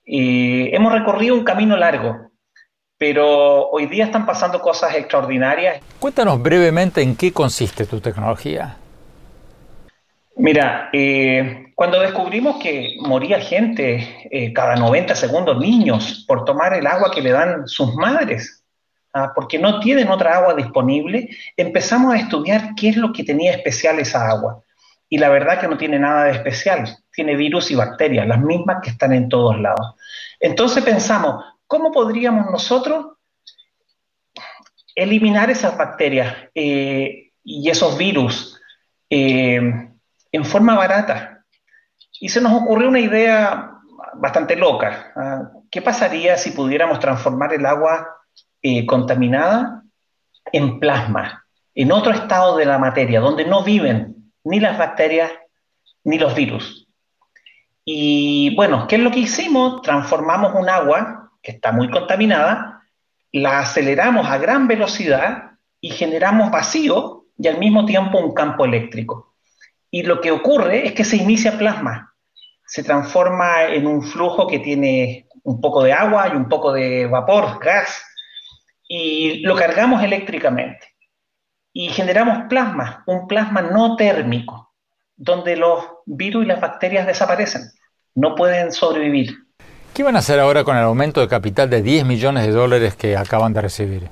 Eh, 0.06 0.70
hemos 0.74 0.94
recorrido 0.94 1.36
un 1.36 1.44
camino 1.44 1.76
largo, 1.76 2.32
pero 2.98 3.68
hoy 3.70 3.88
día 3.88 4.06
están 4.06 4.26
pasando 4.26 4.62
cosas 4.62 4.96
extraordinarias. 4.96 5.82
Cuéntanos 6.00 6.42
brevemente 6.42 7.02
en 7.02 7.18
qué 7.18 7.34
consiste 7.34 7.86
tu 7.86 8.00
tecnología. 8.00 8.78
Mira, 10.40 10.90
eh, 10.94 11.74
cuando 11.76 12.00
descubrimos 12.00 12.62
que 12.62 12.96
moría 13.02 13.40
gente 13.40 14.28
eh, 14.32 14.54
cada 14.54 14.76
90 14.76 15.14
segundos, 15.14 15.60
niños, 15.60 16.26
por 16.28 16.46
tomar 16.46 16.74
el 16.74 16.88
agua 16.88 17.12
que 17.12 17.22
le 17.22 17.32
dan 17.32 17.68
sus 17.68 17.94
madres, 17.96 18.64
ah, 19.14 19.32
porque 19.36 19.60
no 19.60 19.80
tienen 19.80 20.08
otra 20.10 20.38
agua 20.38 20.54
disponible, 20.54 21.30
empezamos 21.58 22.14
a 22.14 22.18
estudiar 22.18 22.74
qué 22.76 22.90
es 22.90 22.98
lo 22.98 23.12
que 23.12 23.24
tenía 23.24 23.52
especial 23.52 24.00
esa 24.00 24.30
agua. 24.30 24.64
Y 25.10 25.18
la 25.18 25.30
verdad 25.30 25.60
que 25.60 25.68
no 25.68 25.78
tiene 25.78 26.00
nada 26.00 26.26
de 26.26 26.32
especial, 26.32 26.98
tiene 27.12 27.36
virus 27.36 27.70
y 27.72 27.76
bacterias, 27.76 28.26
las 28.26 28.40
mismas 28.40 28.78
que 28.82 28.92
están 28.92 29.12
en 29.14 29.28
todos 29.28 29.60
lados. 29.60 29.96
Entonces 30.40 30.84
pensamos, 30.84 31.44
¿Cómo 31.70 31.92
podríamos 31.92 32.50
nosotros 32.50 33.18
eliminar 34.96 35.52
esas 35.52 35.78
bacterias 35.78 36.36
eh, 36.56 37.30
y 37.44 37.70
esos 37.70 37.96
virus 37.96 38.60
en 40.32 40.46
forma 40.46 40.76
barata? 40.76 41.44
Y 42.20 42.30
se 42.30 42.42
nos 42.42 42.54
ocurrió 42.54 42.90
una 42.90 43.00
idea 43.00 43.72
bastante 44.16 44.56
loca. 44.56 45.12
¿ah? 45.16 45.50
¿Qué 45.70 45.82
pasaría 45.82 46.38
si 46.38 46.52
pudiéramos 46.52 47.00
transformar 47.00 47.54
el 47.54 47.66
agua 47.66 48.08
eh, 48.62 48.86
contaminada 48.86 49.84
en 50.52 50.80
plasma, 50.80 51.46
en 51.76 51.92
otro 51.92 52.12
estado 52.12 52.58
de 52.58 52.66
la 52.66 52.78
materia, 52.78 53.20
donde 53.20 53.46
no 53.46 53.64
viven 53.64 54.32
ni 54.44 54.60
las 54.60 54.78
bacterias 54.78 55.32
ni 56.04 56.18
los 56.18 56.36
virus? 56.36 56.88
Y 57.86 58.56
bueno, 58.56 58.88
¿qué 58.88 58.98
es 58.98 59.02
lo 59.02 59.12
que 59.12 59.20
hicimos? 59.20 59.82
Transformamos 59.82 60.54
un 60.56 60.70
agua 60.70 61.32
que 61.42 61.52
está 61.52 61.72
muy 61.72 61.90
contaminada, 61.90 62.84
la 63.32 63.60
aceleramos 63.60 64.28
a 64.28 64.38
gran 64.38 64.68
velocidad 64.68 65.52
y 65.82 65.92
generamos 65.92 66.52
vacío 66.52 67.26
y 67.38 67.48
al 67.48 67.58
mismo 67.58 67.86
tiempo 67.86 68.20
un 68.20 68.34
campo 68.34 68.66
eléctrico. 68.66 69.29
Y 69.92 70.04
lo 70.04 70.22
que 70.22 70.32
ocurre 70.32 70.88
es 70.88 70.94
que 70.94 71.04
se 71.04 71.18
inicia 71.18 71.58
plasma, 71.58 72.14
se 72.66 72.84
transforma 72.84 73.66
en 73.66 73.88
un 73.88 74.04
flujo 74.04 74.48
que 74.48 74.60
tiene 74.60 75.28
un 75.44 75.60
poco 75.60 75.84
de 75.84 75.94
agua 75.94 76.30
y 76.32 76.36
un 76.36 76.48
poco 76.48 76.72
de 76.72 77.08
vapor, 77.08 77.60
gas, 77.60 78.04
y 78.88 79.40
lo 79.40 79.56
cargamos 79.56 80.04
eléctricamente. 80.04 80.96
Y 81.74 81.90
generamos 81.90 82.48
plasma, 82.50 83.04
un 83.08 83.28
plasma 83.28 83.62
no 83.62 83.96
térmico, 83.96 84.74
donde 85.16 85.56
los 85.56 85.84
virus 86.06 86.46
y 86.46 86.48
las 86.48 86.62
bacterias 86.62 87.08
desaparecen, 87.08 87.64
no 88.16 88.36
pueden 88.36 88.72
sobrevivir. 88.72 89.36
¿Qué 89.94 90.04
van 90.04 90.16
a 90.16 90.20
hacer 90.20 90.40
ahora 90.40 90.64
con 90.64 90.78
el 90.78 90.84
aumento 90.84 91.22
de 91.22 91.28
capital 91.28 91.70
de 91.70 91.82
10 91.82 92.06
millones 92.06 92.46
de 92.46 92.52
dólares 92.52 92.96
que 92.96 93.18
acaban 93.18 93.54
de 93.54 93.62
recibir? 93.62 94.10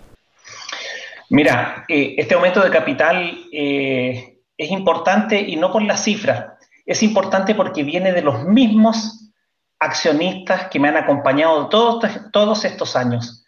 Mira, 1.29 1.85
eh, 1.87 2.15
este 2.17 2.35
aumento 2.35 2.61
de 2.63 2.69
capital 2.69 3.37
eh, 3.51 4.36
es 4.57 4.71
importante 4.71 5.39
y 5.39 5.55
no 5.55 5.71
por 5.71 5.83
la 5.83 5.97
cifra, 5.97 6.57
es 6.85 7.03
importante 7.03 7.53
porque 7.53 7.83
viene 7.83 8.13
de 8.13 8.21
los 8.21 8.43
mismos 8.45 9.31
accionistas 9.79 10.69
que 10.69 10.79
me 10.79 10.87
han 10.87 10.97
acompañado 10.97 11.67
todos, 11.69 12.03
todos 12.31 12.65
estos 12.65 12.95
años. 12.95 13.45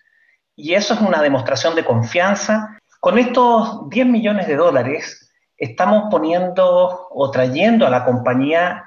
Y 0.56 0.74
eso 0.74 0.94
es 0.94 1.02
una 1.02 1.22
demostración 1.22 1.74
de 1.76 1.86
confianza. 1.86 2.78
Con 3.00 3.18
estos 3.18 3.90
10 3.90 4.08
millones 4.08 4.48
de 4.48 4.58
dólares 4.58 5.32
estamos 5.58 6.06
poniendo 6.12 7.08
o 7.10 7.32
trayendo 7.32 7.88
a 7.88 7.90
la 7.90 8.06
compañía 8.06 8.86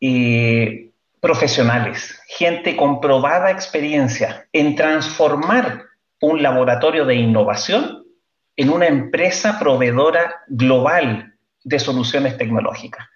eh, 0.00 0.90
profesionales, 1.20 2.20
gente 2.26 2.76
con 2.76 3.00
probada 3.00 3.50
experiencia 3.50 4.46
en 4.52 4.74
transformar 4.74 5.84
un 6.20 6.42
laboratorio 6.42 7.06
de 7.06 7.14
innovación 7.14 8.04
en 8.56 8.70
una 8.70 8.86
empresa 8.86 9.58
proveedora 9.58 10.42
global 10.48 11.33
de 11.64 11.78
soluciones 11.78 12.36
tecnológicas. 12.38 13.06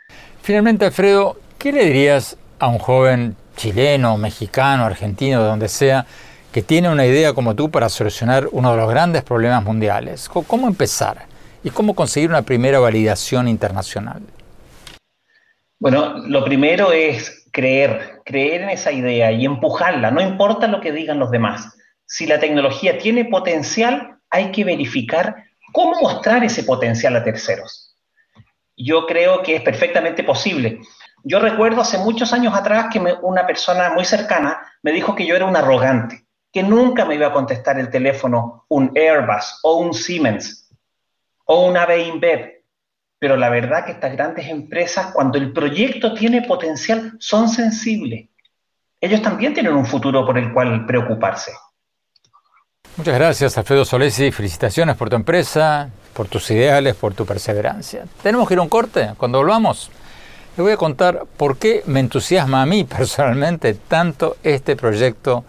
Finalmente, 0.43 0.87
Alfredo, 0.87 1.39
¿qué 1.59 1.73
le 1.73 1.85
dirías 1.85 2.37
a 2.59 2.69
un 2.69 2.79
joven 2.79 3.37
chileno, 3.57 4.17
mexicano, 4.17 4.85
argentino, 4.85 5.43
de 5.43 5.49
donde 5.49 5.69
sea, 5.69 6.07
que 6.53 6.63
tiene 6.63 6.89
una 6.89 7.05
idea 7.07 7.35
como 7.35 7.55
tú 7.55 7.71
para 7.71 7.89
solucionar 7.89 8.49
uno 8.51 8.71
de 8.73 8.79
los 8.79 8.91
grandes 8.91 9.23
problemas 9.23 9.63
mundiales? 9.63 10.29
¿Cómo 10.29 10.67
empezar? 10.67 11.27
¿Y 11.63 11.71
cómo 11.71 11.95
conseguir 11.95 12.31
una 12.31 12.43
primera 12.43 12.79
validación 12.79 13.49
internacional? 13.49 14.23
Bueno, 15.79 16.19
lo 16.27 16.45
primero 16.45 16.93
es 16.93 17.47
creer, 17.53 18.21
creer 18.25 18.63
en 18.63 18.71
esa 18.71 18.91
idea 18.91 19.31
y 19.33 19.45
empujarla, 19.45 20.11
no 20.11 20.21
importa 20.21 20.67
lo 20.67 20.81
que 20.81 20.93
digan 20.93 21.19
los 21.19 21.31
demás. 21.31 21.77
Si 22.07 22.27
la 22.27 22.41
tecnología 22.41 22.99
tiene 22.99 23.27
potencial, 23.27 24.19
hay 24.31 24.51
que 24.51 24.65
verificar 24.65 25.37
cómo 25.73 26.01
mostrar 26.01 26.43
ese 26.45 26.63
potencial 26.65 27.17
a 27.17 27.23
terceros. 27.23 27.88
Yo 28.79 29.07
creo 29.07 29.43
que 29.43 29.57
es 29.57 29.62
perfectamente 29.62 30.23
posible. 30.23 30.81
Yo 31.25 31.41
recuerdo 31.41 31.81
hace 31.81 31.99
muchos 31.99 32.33
años 32.33 32.55
atrás 32.55 32.87
que 32.93 33.01
una 33.23 33.47
persona 33.47 33.91
muy 33.91 34.05
cercana 34.05 34.61
me 34.83 34.93
dijo 34.93 35.14
que 35.14 35.27
yo 35.27 35.35
era 35.35 35.45
un 35.45 35.57
arrogante, 35.57 36.25
que 36.53 36.62
nunca 36.62 37.05
me 37.05 37.17
iba 37.17 37.27
a 37.27 37.33
contestar 37.33 37.79
el 37.79 37.91
teléfono 37.91 38.64
un 38.69 38.93
Airbus 38.95 39.61
o 39.62 39.79
un 39.79 39.93
Siemens 39.93 40.71
o 41.45 41.67
una 41.67 41.87
InBev 41.95 42.59
pero 43.19 43.37
la 43.37 43.49
verdad 43.49 43.85
que 43.85 43.93
estas 43.93 44.12
grandes 44.12 44.49
empresas, 44.49 45.12
cuando 45.12 45.38
el 45.38 45.53
proyecto 45.53 46.14
tiene 46.14 46.43
potencial, 46.43 47.17
son 47.19 47.49
sensibles. 47.49 48.29
Ellos 49.01 49.23
también 49.23 49.55
tienen 49.55 49.75
un 49.75 49.87
futuro 49.87 50.25
por 50.25 50.38
el 50.38 50.53
cual 50.53 50.87
preocuparse. 50.87 51.53
Muchas 52.99 53.15
gracias, 53.15 53.57
Alfredo 53.57 53.85
Solesi. 53.85 54.33
Felicitaciones 54.33 54.97
por 54.97 55.09
tu 55.09 55.15
empresa, 55.15 55.89
por 56.15 56.27
tus 56.27 56.51
ideales, 56.51 56.97
por 56.97 57.15
tu 57.15 57.25
perseverancia. 57.25 58.07
Tenemos 58.25 58.49
que 58.49 58.55
ir 58.55 58.59
a 58.59 58.63
un 58.63 58.69
corte. 58.69 59.13
Cuando 59.17 59.39
volvamos, 59.39 59.89
les 60.57 60.65
voy 60.65 60.73
a 60.73 60.77
contar 60.77 61.23
por 61.37 61.59
qué 61.59 61.85
me 61.87 62.01
entusiasma 62.01 62.61
a 62.61 62.67
mí 62.67 62.83
personalmente 62.99 63.75
tanto 63.75 64.37
este 64.43 64.75
proyecto 64.75 65.45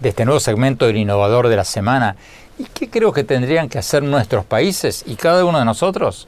de 0.00 0.08
este 0.08 0.24
nuevo 0.24 0.40
segmento 0.40 0.86
del 0.86 0.96
innovador 0.96 1.46
de 1.46 1.54
la 1.54 1.64
semana 1.64 2.16
y 2.58 2.64
qué 2.64 2.90
creo 2.90 3.12
que 3.12 3.22
tendrían 3.22 3.68
que 3.68 3.78
hacer 3.78 4.02
nuestros 4.02 4.44
países 4.44 5.04
y 5.06 5.14
cada 5.14 5.44
uno 5.44 5.60
de 5.60 5.64
nosotros 5.64 6.26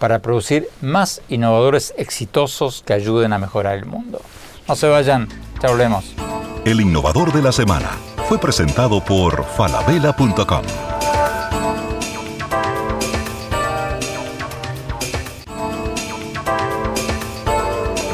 para 0.00 0.18
producir 0.18 0.68
más 0.80 1.22
innovadores 1.28 1.94
exitosos 1.96 2.82
que 2.84 2.94
ayuden 2.94 3.32
a 3.32 3.38
mejorar 3.38 3.76
el 3.76 3.86
mundo. 3.86 4.20
No 4.66 4.74
se 4.74 4.88
vayan, 4.88 5.28
ya 5.62 5.68
volvemos. 5.68 6.04
El 6.64 6.80
innovador 6.80 7.30
de 7.30 7.42
la 7.42 7.52
semana 7.52 7.90
fue 8.26 8.38
presentado 8.38 9.04
por 9.04 9.44
falabella.com. 9.44 10.62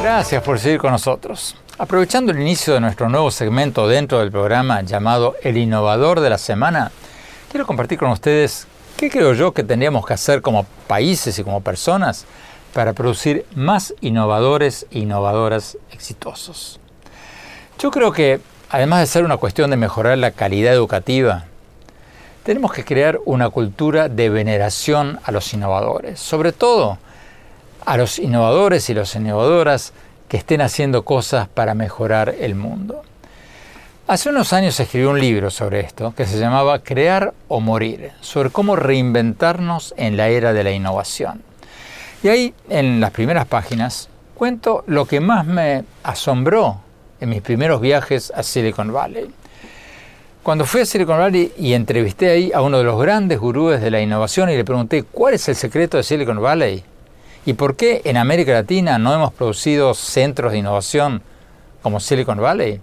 Gracias 0.02 0.42
por 0.42 0.58
seguir 0.58 0.80
con 0.80 0.90
nosotros. 0.90 1.54
Aprovechando 1.78 2.32
el 2.32 2.40
inicio 2.40 2.74
de 2.74 2.80
nuestro 2.80 3.08
nuevo 3.08 3.30
segmento 3.30 3.86
dentro 3.86 4.18
del 4.18 4.32
programa 4.32 4.82
llamado 4.82 5.36
El 5.44 5.56
Innovador 5.56 6.18
de 6.18 6.30
la 6.30 6.38
Semana, 6.38 6.90
quiero 7.52 7.64
compartir 7.64 8.00
con 8.00 8.10
ustedes 8.10 8.66
¿Qué 8.96 9.10
creo 9.10 9.32
yo 9.32 9.52
que 9.52 9.62
tendríamos 9.62 10.04
que 10.04 10.14
hacer 10.14 10.42
como 10.42 10.64
países 10.88 11.38
y 11.38 11.44
como 11.44 11.60
personas 11.60 12.26
para 12.74 12.94
producir 12.94 13.46
más 13.54 13.94
innovadores 14.00 14.86
e 14.90 14.98
innovadoras 14.98 15.78
exitosos? 15.92 16.79
Yo 17.80 17.90
creo 17.90 18.12
que 18.12 18.40
además 18.68 19.00
de 19.00 19.06
ser 19.06 19.24
una 19.24 19.38
cuestión 19.38 19.70
de 19.70 19.78
mejorar 19.78 20.18
la 20.18 20.32
calidad 20.32 20.74
educativa, 20.74 21.44
tenemos 22.42 22.74
que 22.74 22.84
crear 22.84 23.18
una 23.24 23.48
cultura 23.48 24.10
de 24.10 24.28
veneración 24.28 25.18
a 25.24 25.32
los 25.32 25.54
innovadores, 25.54 26.20
sobre 26.20 26.52
todo 26.52 26.98
a 27.86 27.96
los 27.96 28.18
innovadores 28.18 28.90
y 28.90 28.94
las 28.94 29.16
innovadoras 29.16 29.94
que 30.28 30.36
estén 30.36 30.60
haciendo 30.60 31.06
cosas 31.06 31.48
para 31.48 31.72
mejorar 31.72 32.34
el 32.38 32.54
mundo. 32.54 33.00
Hace 34.06 34.28
unos 34.28 34.52
años 34.52 34.78
escribí 34.78 35.06
un 35.06 35.18
libro 35.18 35.48
sobre 35.48 35.80
esto 35.80 36.12
que 36.14 36.26
se 36.26 36.38
llamaba 36.38 36.80
Crear 36.80 37.32
o 37.48 37.60
Morir, 37.60 38.12
sobre 38.20 38.50
cómo 38.50 38.76
reinventarnos 38.76 39.94
en 39.96 40.18
la 40.18 40.28
era 40.28 40.52
de 40.52 40.64
la 40.64 40.72
innovación. 40.72 41.40
Y 42.22 42.28
ahí, 42.28 42.54
en 42.68 43.00
las 43.00 43.12
primeras 43.12 43.46
páginas, 43.46 44.10
cuento 44.34 44.84
lo 44.86 45.06
que 45.06 45.20
más 45.20 45.46
me 45.46 45.84
asombró 46.02 46.82
en 47.20 47.28
mis 47.28 47.42
primeros 47.42 47.80
viajes 47.80 48.32
a 48.34 48.42
Silicon 48.42 48.92
Valley. 48.92 49.30
Cuando 50.42 50.64
fui 50.64 50.80
a 50.80 50.86
Silicon 50.86 51.18
Valley 51.18 51.52
y 51.58 51.74
entrevisté 51.74 52.30
ahí 52.30 52.52
a 52.54 52.62
uno 52.62 52.78
de 52.78 52.84
los 52.84 53.00
grandes 53.00 53.38
gurúes 53.38 53.80
de 53.80 53.90
la 53.90 54.00
innovación 54.00 54.48
y 54.50 54.56
le 54.56 54.64
pregunté 54.64 55.02
cuál 55.02 55.34
es 55.34 55.48
el 55.48 55.54
secreto 55.54 55.96
de 55.96 56.02
Silicon 56.02 56.40
Valley 56.40 56.82
y 57.44 57.52
por 57.54 57.76
qué 57.76 58.02
en 58.04 58.16
América 58.16 58.52
Latina 58.52 58.98
no 58.98 59.14
hemos 59.14 59.32
producido 59.32 59.94
centros 59.94 60.52
de 60.52 60.58
innovación 60.58 61.22
como 61.82 62.00
Silicon 62.00 62.40
Valley, 62.40 62.80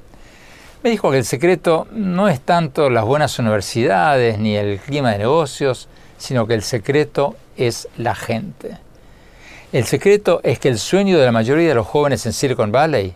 me 0.83 0.91
dijo 0.91 1.11
que 1.11 1.17
el 1.17 1.25
secreto 1.25 1.87
no 1.91 2.27
es 2.29 2.39
tanto 2.41 2.89
las 2.89 3.03
buenas 3.03 3.37
universidades 3.39 4.39
ni 4.39 4.55
el 4.55 4.79
clima 4.79 5.11
de 5.11 5.19
negocios, 5.19 5.87
sino 6.17 6.47
que 6.47 6.53
el 6.53 6.61
secreto 6.61 7.35
es 7.55 7.87
la 7.97 8.15
gente. 8.15 8.77
El 9.73 9.85
secreto 9.85 10.39
es 10.43 10.59
que 10.59 10.69
el 10.69 10.79
sueño 10.79 11.17
de 11.17 11.25
la 11.25 11.31
mayoría 11.31 11.67
de 11.67 11.75
los 11.75 11.87
jóvenes 11.87 12.25
en 12.25 12.33
Silicon 12.33 12.71
Valley 12.71 13.13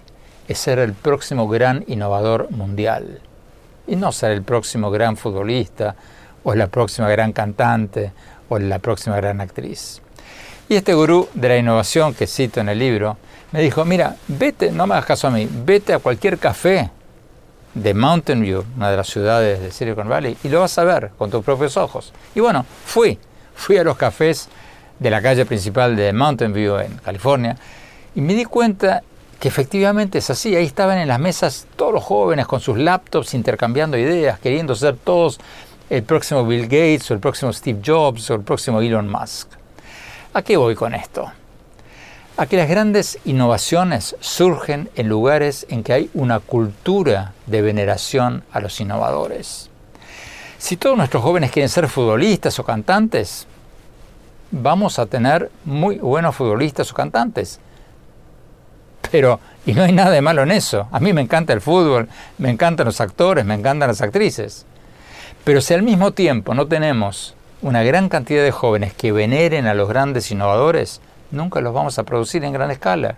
es 0.52 0.60
ser 0.60 0.80
el 0.80 0.94
próximo 0.94 1.48
gran 1.48 1.84
innovador 1.88 2.52
mundial 2.52 3.22
y 3.88 3.96
no 3.96 4.12
ser 4.12 4.32
el 4.32 4.44
próximo 4.44 4.92
gran 4.92 5.18
futbolista 5.18 5.96
o 6.44 6.54
la 6.56 6.68
próxima 6.68 7.10
gran 7.10 7.32
cantante 7.32 8.12
o 8.50 8.60
la 8.60 8.80
próxima 8.80 9.16
gran 9.16 9.40
actriz. 9.40 10.02
Y 10.68 10.76
este 10.76 10.94
gurú 10.94 11.30
de 11.34 11.50
la 11.50 11.58
innovación 11.58 12.14
que 12.14 12.28
cito 12.28 12.60
en 12.60 12.70
el 12.70 12.80
libro 12.80 13.18
me 13.52 13.62
dijo, 13.62 13.86
mira, 13.86 14.16
vete, 14.28 14.72
no 14.72 14.88
me 14.88 14.94
hagas 14.94 15.06
caso 15.06 15.28
a 15.28 15.32
mí, 15.32 15.48
vete 15.50 15.94
a 15.94 16.00
cualquier 16.00 16.38
café 16.38 16.90
de 17.74 17.94
Mountain 17.94 18.42
View, 18.42 18.66
una 18.76 18.92
de 18.92 18.98
las 18.98 19.08
ciudades 19.08 19.62
de 19.62 19.72
Silicon 19.72 20.10
Valley, 20.10 20.38
y 20.44 20.50
lo 20.50 20.60
vas 20.60 20.78
a 20.78 20.84
ver 20.84 21.12
con 21.18 21.30
tus 21.30 21.44
propios 21.44 21.78
ojos. 21.78 22.14
Y 22.36 22.42
bueno, 22.42 22.66
fui, 22.86 23.18
fui 23.56 23.78
a 23.78 23.84
los 23.84 23.96
cafés 23.98 24.50
de 25.00 25.10
la 25.10 25.22
calle 25.22 25.46
principal 25.46 25.96
de 25.96 26.12
Mountain 26.12 26.54
View 26.54 26.78
en 26.78 26.98
California 26.98 27.58
y 28.16 28.22
me 28.22 28.34
di 28.34 28.46
cuenta 28.46 29.04
que 29.42 29.48
efectivamente 29.48 30.20
es 30.20 30.30
así. 30.30 30.56
Ahí 30.56 30.66
estaban 30.66 31.00
en 31.00 31.08
las 31.08 31.20
mesas 31.20 31.66
todos 31.76 31.92
los 31.92 32.04
jóvenes 32.04 32.46
con 32.46 32.60
sus 32.60 32.78
laptops 32.78 33.34
intercambiando 33.34 33.98
ideas, 33.98 34.40
queriendo 34.40 34.76
ser 34.76 34.96
todos 34.98 35.40
el 35.90 36.04
próximo 36.04 36.46
Bill 36.46 36.66
Gates 36.66 37.10
o 37.10 37.16
el 37.16 37.20
próximo 37.20 37.52
Steve 37.52 37.82
Jobs 37.84 38.30
o 38.30 38.36
el 38.36 38.42
próximo 38.42 38.82
Elon 38.82 39.10
Musk. 39.10 39.48
¿A 40.36 40.44
qué 40.44 40.58
voy 40.58 40.76
con 40.76 40.94
esto? 40.94 41.32
A 42.38 42.46
que 42.46 42.56
las 42.56 42.70
grandes 42.70 43.18
innovaciones 43.26 44.16
surgen 44.20 44.92
en 44.96 45.10
lugares 45.10 45.66
en 45.70 45.82
que 45.82 45.94
hay 45.94 46.12
una 46.14 46.40
cultura 46.40 47.34
de 47.48 47.64
veneración 47.64 48.44
a 48.52 48.60
los 48.60 48.80
innovadores. 48.80 49.72
Si 50.60 50.78
todos 50.78 50.96
nuestros 50.96 51.24
jóvenes 51.24 51.50
quieren 51.50 51.70
ser 51.70 51.88
futbolistas 51.88 52.60
o 52.60 52.64
cantantes, 52.64 53.48
vamos 54.52 55.00
a 55.00 55.08
tener 55.08 55.50
muy 55.66 55.96
buenos 55.96 56.36
futbolistas 56.36 56.92
o 56.92 56.94
cantantes 56.94 57.60
pero, 59.10 59.40
y 59.66 59.74
no 59.74 59.84
hay 59.84 59.92
nada 59.92 60.12
de 60.12 60.22
malo 60.22 60.44
en 60.44 60.52
eso. 60.52 60.88
A 60.92 61.00
mí 61.00 61.14
me 61.14 61.22
encanta 61.22 61.54
el 61.54 61.62
fútbol, 61.62 62.10
me 62.38 62.50
encantan 62.50 62.86
los 62.86 63.02
actores, 63.02 63.46
me 63.46 63.56
encantan 63.56 63.88
las 63.88 64.02
actrices. 64.02 64.66
Pero 65.44 65.62
si 65.62 65.74
al 65.74 65.82
mismo 65.82 66.12
tiempo 66.12 66.54
no 66.54 66.68
tenemos 66.68 67.36
una 67.62 67.84
gran 67.84 68.10
cantidad 68.10 68.44
de 68.44 68.52
jóvenes 68.52 68.94
que 68.94 69.12
veneren 69.12 69.68
a 69.68 69.74
los 69.74 69.90
grandes 69.90 70.32
innovadores, 70.32 71.02
nunca 71.32 71.62
los 71.62 71.74
vamos 71.74 71.98
a 71.98 72.04
producir 72.04 72.44
en 72.44 72.54
gran 72.54 72.72
escala. 72.72 73.18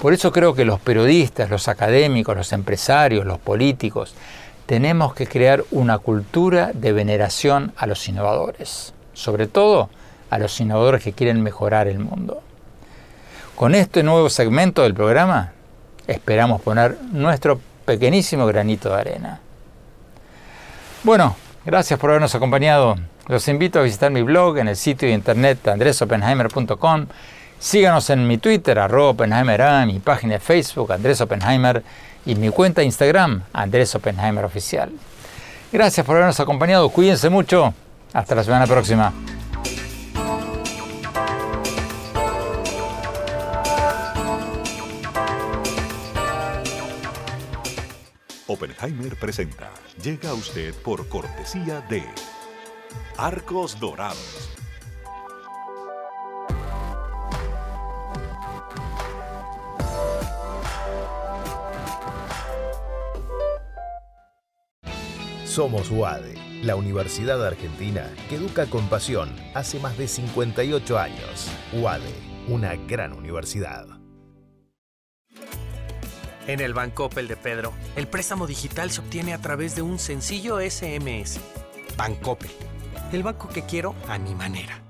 Por 0.00 0.12
eso 0.14 0.32
creo 0.32 0.54
que 0.54 0.64
los 0.64 0.80
periodistas, 0.80 1.50
los 1.50 1.68
académicos, 1.68 2.36
los 2.36 2.52
empresarios, 2.52 3.26
los 3.26 3.38
políticos, 3.38 4.14
tenemos 4.66 5.14
que 5.14 5.26
crear 5.26 5.64
una 5.72 5.98
cultura 5.98 6.70
de 6.72 6.92
veneración 6.92 7.72
a 7.76 7.86
los 7.86 8.08
innovadores, 8.08 8.94
sobre 9.14 9.46
todo 9.46 9.90
a 10.30 10.38
los 10.38 10.60
innovadores 10.60 11.02
que 11.02 11.12
quieren 11.12 11.42
mejorar 11.42 11.88
el 11.88 11.98
mundo. 11.98 12.42
Con 13.60 13.74
este 13.74 14.02
nuevo 14.02 14.30
segmento 14.30 14.84
del 14.84 14.94
programa 14.94 15.52
esperamos 16.06 16.62
poner 16.62 16.96
nuestro 17.12 17.60
pequeñísimo 17.84 18.46
granito 18.46 18.88
de 18.88 18.98
arena. 18.98 19.40
Bueno, 21.04 21.36
gracias 21.66 22.00
por 22.00 22.08
habernos 22.08 22.34
acompañado. 22.34 22.96
Los 23.28 23.48
invito 23.48 23.78
a 23.78 23.82
visitar 23.82 24.10
mi 24.10 24.22
blog 24.22 24.56
en 24.56 24.68
el 24.68 24.76
sitio 24.76 25.08
de 25.08 25.14
internet 25.14 25.68
andresopenheimer.com. 25.68 27.06
Síganos 27.58 28.08
en 28.08 28.26
mi 28.26 28.38
Twitter, 28.38 28.78
arroba 28.78 29.10
Oppenheimer, 29.10 29.86
mi 29.86 29.98
página 29.98 30.32
de 30.32 30.40
Facebook, 30.40 30.90
Andrés 30.94 31.20
Oppenheimer, 31.20 31.82
y 32.24 32.36
mi 32.36 32.48
cuenta 32.48 32.80
de 32.80 32.86
Instagram, 32.86 33.42
Andrés 33.52 33.94
Oppenheimer 33.94 34.46
Oficial. 34.46 34.90
Gracias 35.70 36.06
por 36.06 36.16
habernos 36.16 36.40
acompañado. 36.40 36.88
Cuídense 36.88 37.28
mucho. 37.28 37.74
Hasta 38.14 38.34
la 38.34 38.42
semana 38.42 38.66
próxima. 38.66 39.12
Oppenheimer 48.60 49.16
presenta. 49.16 49.70
Llega 50.02 50.28
a 50.28 50.34
usted 50.34 50.74
por 50.74 51.08
cortesía 51.08 51.80
de 51.88 52.04
Arcos 53.16 53.80
Dorados. 53.80 54.50
Somos 65.46 65.90
UADE, 65.90 66.34
la 66.62 66.76
Universidad 66.76 67.44
Argentina 67.46 68.10
que 68.28 68.34
educa 68.36 68.66
con 68.66 68.86
pasión 68.90 69.34
hace 69.54 69.80
más 69.80 69.96
de 69.96 70.06
58 70.06 70.98
años. 70.98 71.50
UADE, 71.72 72.12
una 72.48 72.76
gran 72.76 73.14
universidad. 73.14 73.99
En 76.50 76.58
el 76.58 76.74
Banco 76.74 77.04
Opel 77.04 77.28
de 77.28 77.36
Pedro, 77.36 77.72
el 77.94 78.08
préstamo 78.08 78.44
digital 78.44 78.90
se 78.90 79.00
obtiene 79.00 79.34
a 79.34 79.40
través 79.40 79.76
de 79.76 79.82
un 79.82 80.00
sencillo 80.00 80.58
SMS. 80.58 81.38
Bancopel, 81.96 82.50
el 83.12 83.22
banco 83.22 83.48
que 83.48 83.64
quiero 83.66 83.94
a 84.08 84.18
mi 84.18 84.34
manera. 84.34 84.82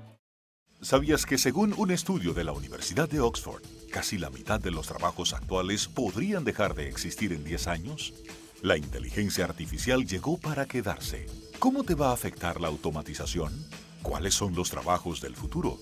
¿Sabías 0.81 1.27
que 1.27 1.37
según 1.37 1.75
un 1.77 1.91
estudio 1.91 2.33
de 2.33 2.45
la 2.45 2.51
Universidad 2.51 3.07
de 3.07 3.19
Oxford, 3.19 3.61
casi 3.91 4.17
la 4.17 4.31
mitad 4.31 4.59
de 4.59 4.71
los 4.71 4.87
trabajos 4.87 5.33
actuales 5.35 5.87
podrían 5.87 6.43
dejar 6.43 6.73
de 6.73 6.89
existir 6.89 7.31
en 7.31 7.43
10 7.43 7.67
años? 7.67 8.15
La 8.63 8.75
inteligencia 8.75 9.45
artificial 9.45 10.07
llegó 10.07 10.39
para 10.39 10.65
quedarse. 10.65 11.27
¿Cómo 11.59 11.83
te 11.83 11.93
va 11.93 12.09
a 12.09 12.13
afectar 12.13 12.59
la 12.59 12.69
automatización? 12.69 13.53
¿Cuáles 14.01 14.33
son 14.33 14.55
los 14.55 14.71
trabajos 14.71 15.21
del 15.21 15.35
futuro? 15.35 15.77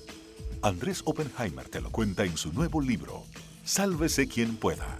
Andrés 0.61 1.03
Oppenheimer 1.05 1.69
te 1.69 1.79
lo 1.79 1.89
cuenta 1.89 2.25
en 2.25 2.35
su 2.35 2.51
nuevo 2.51 2.81
libro, 2.81 3.23
Sálvese 3.63 4.27
quien 4.27 4.57
pueda 4.57 4.99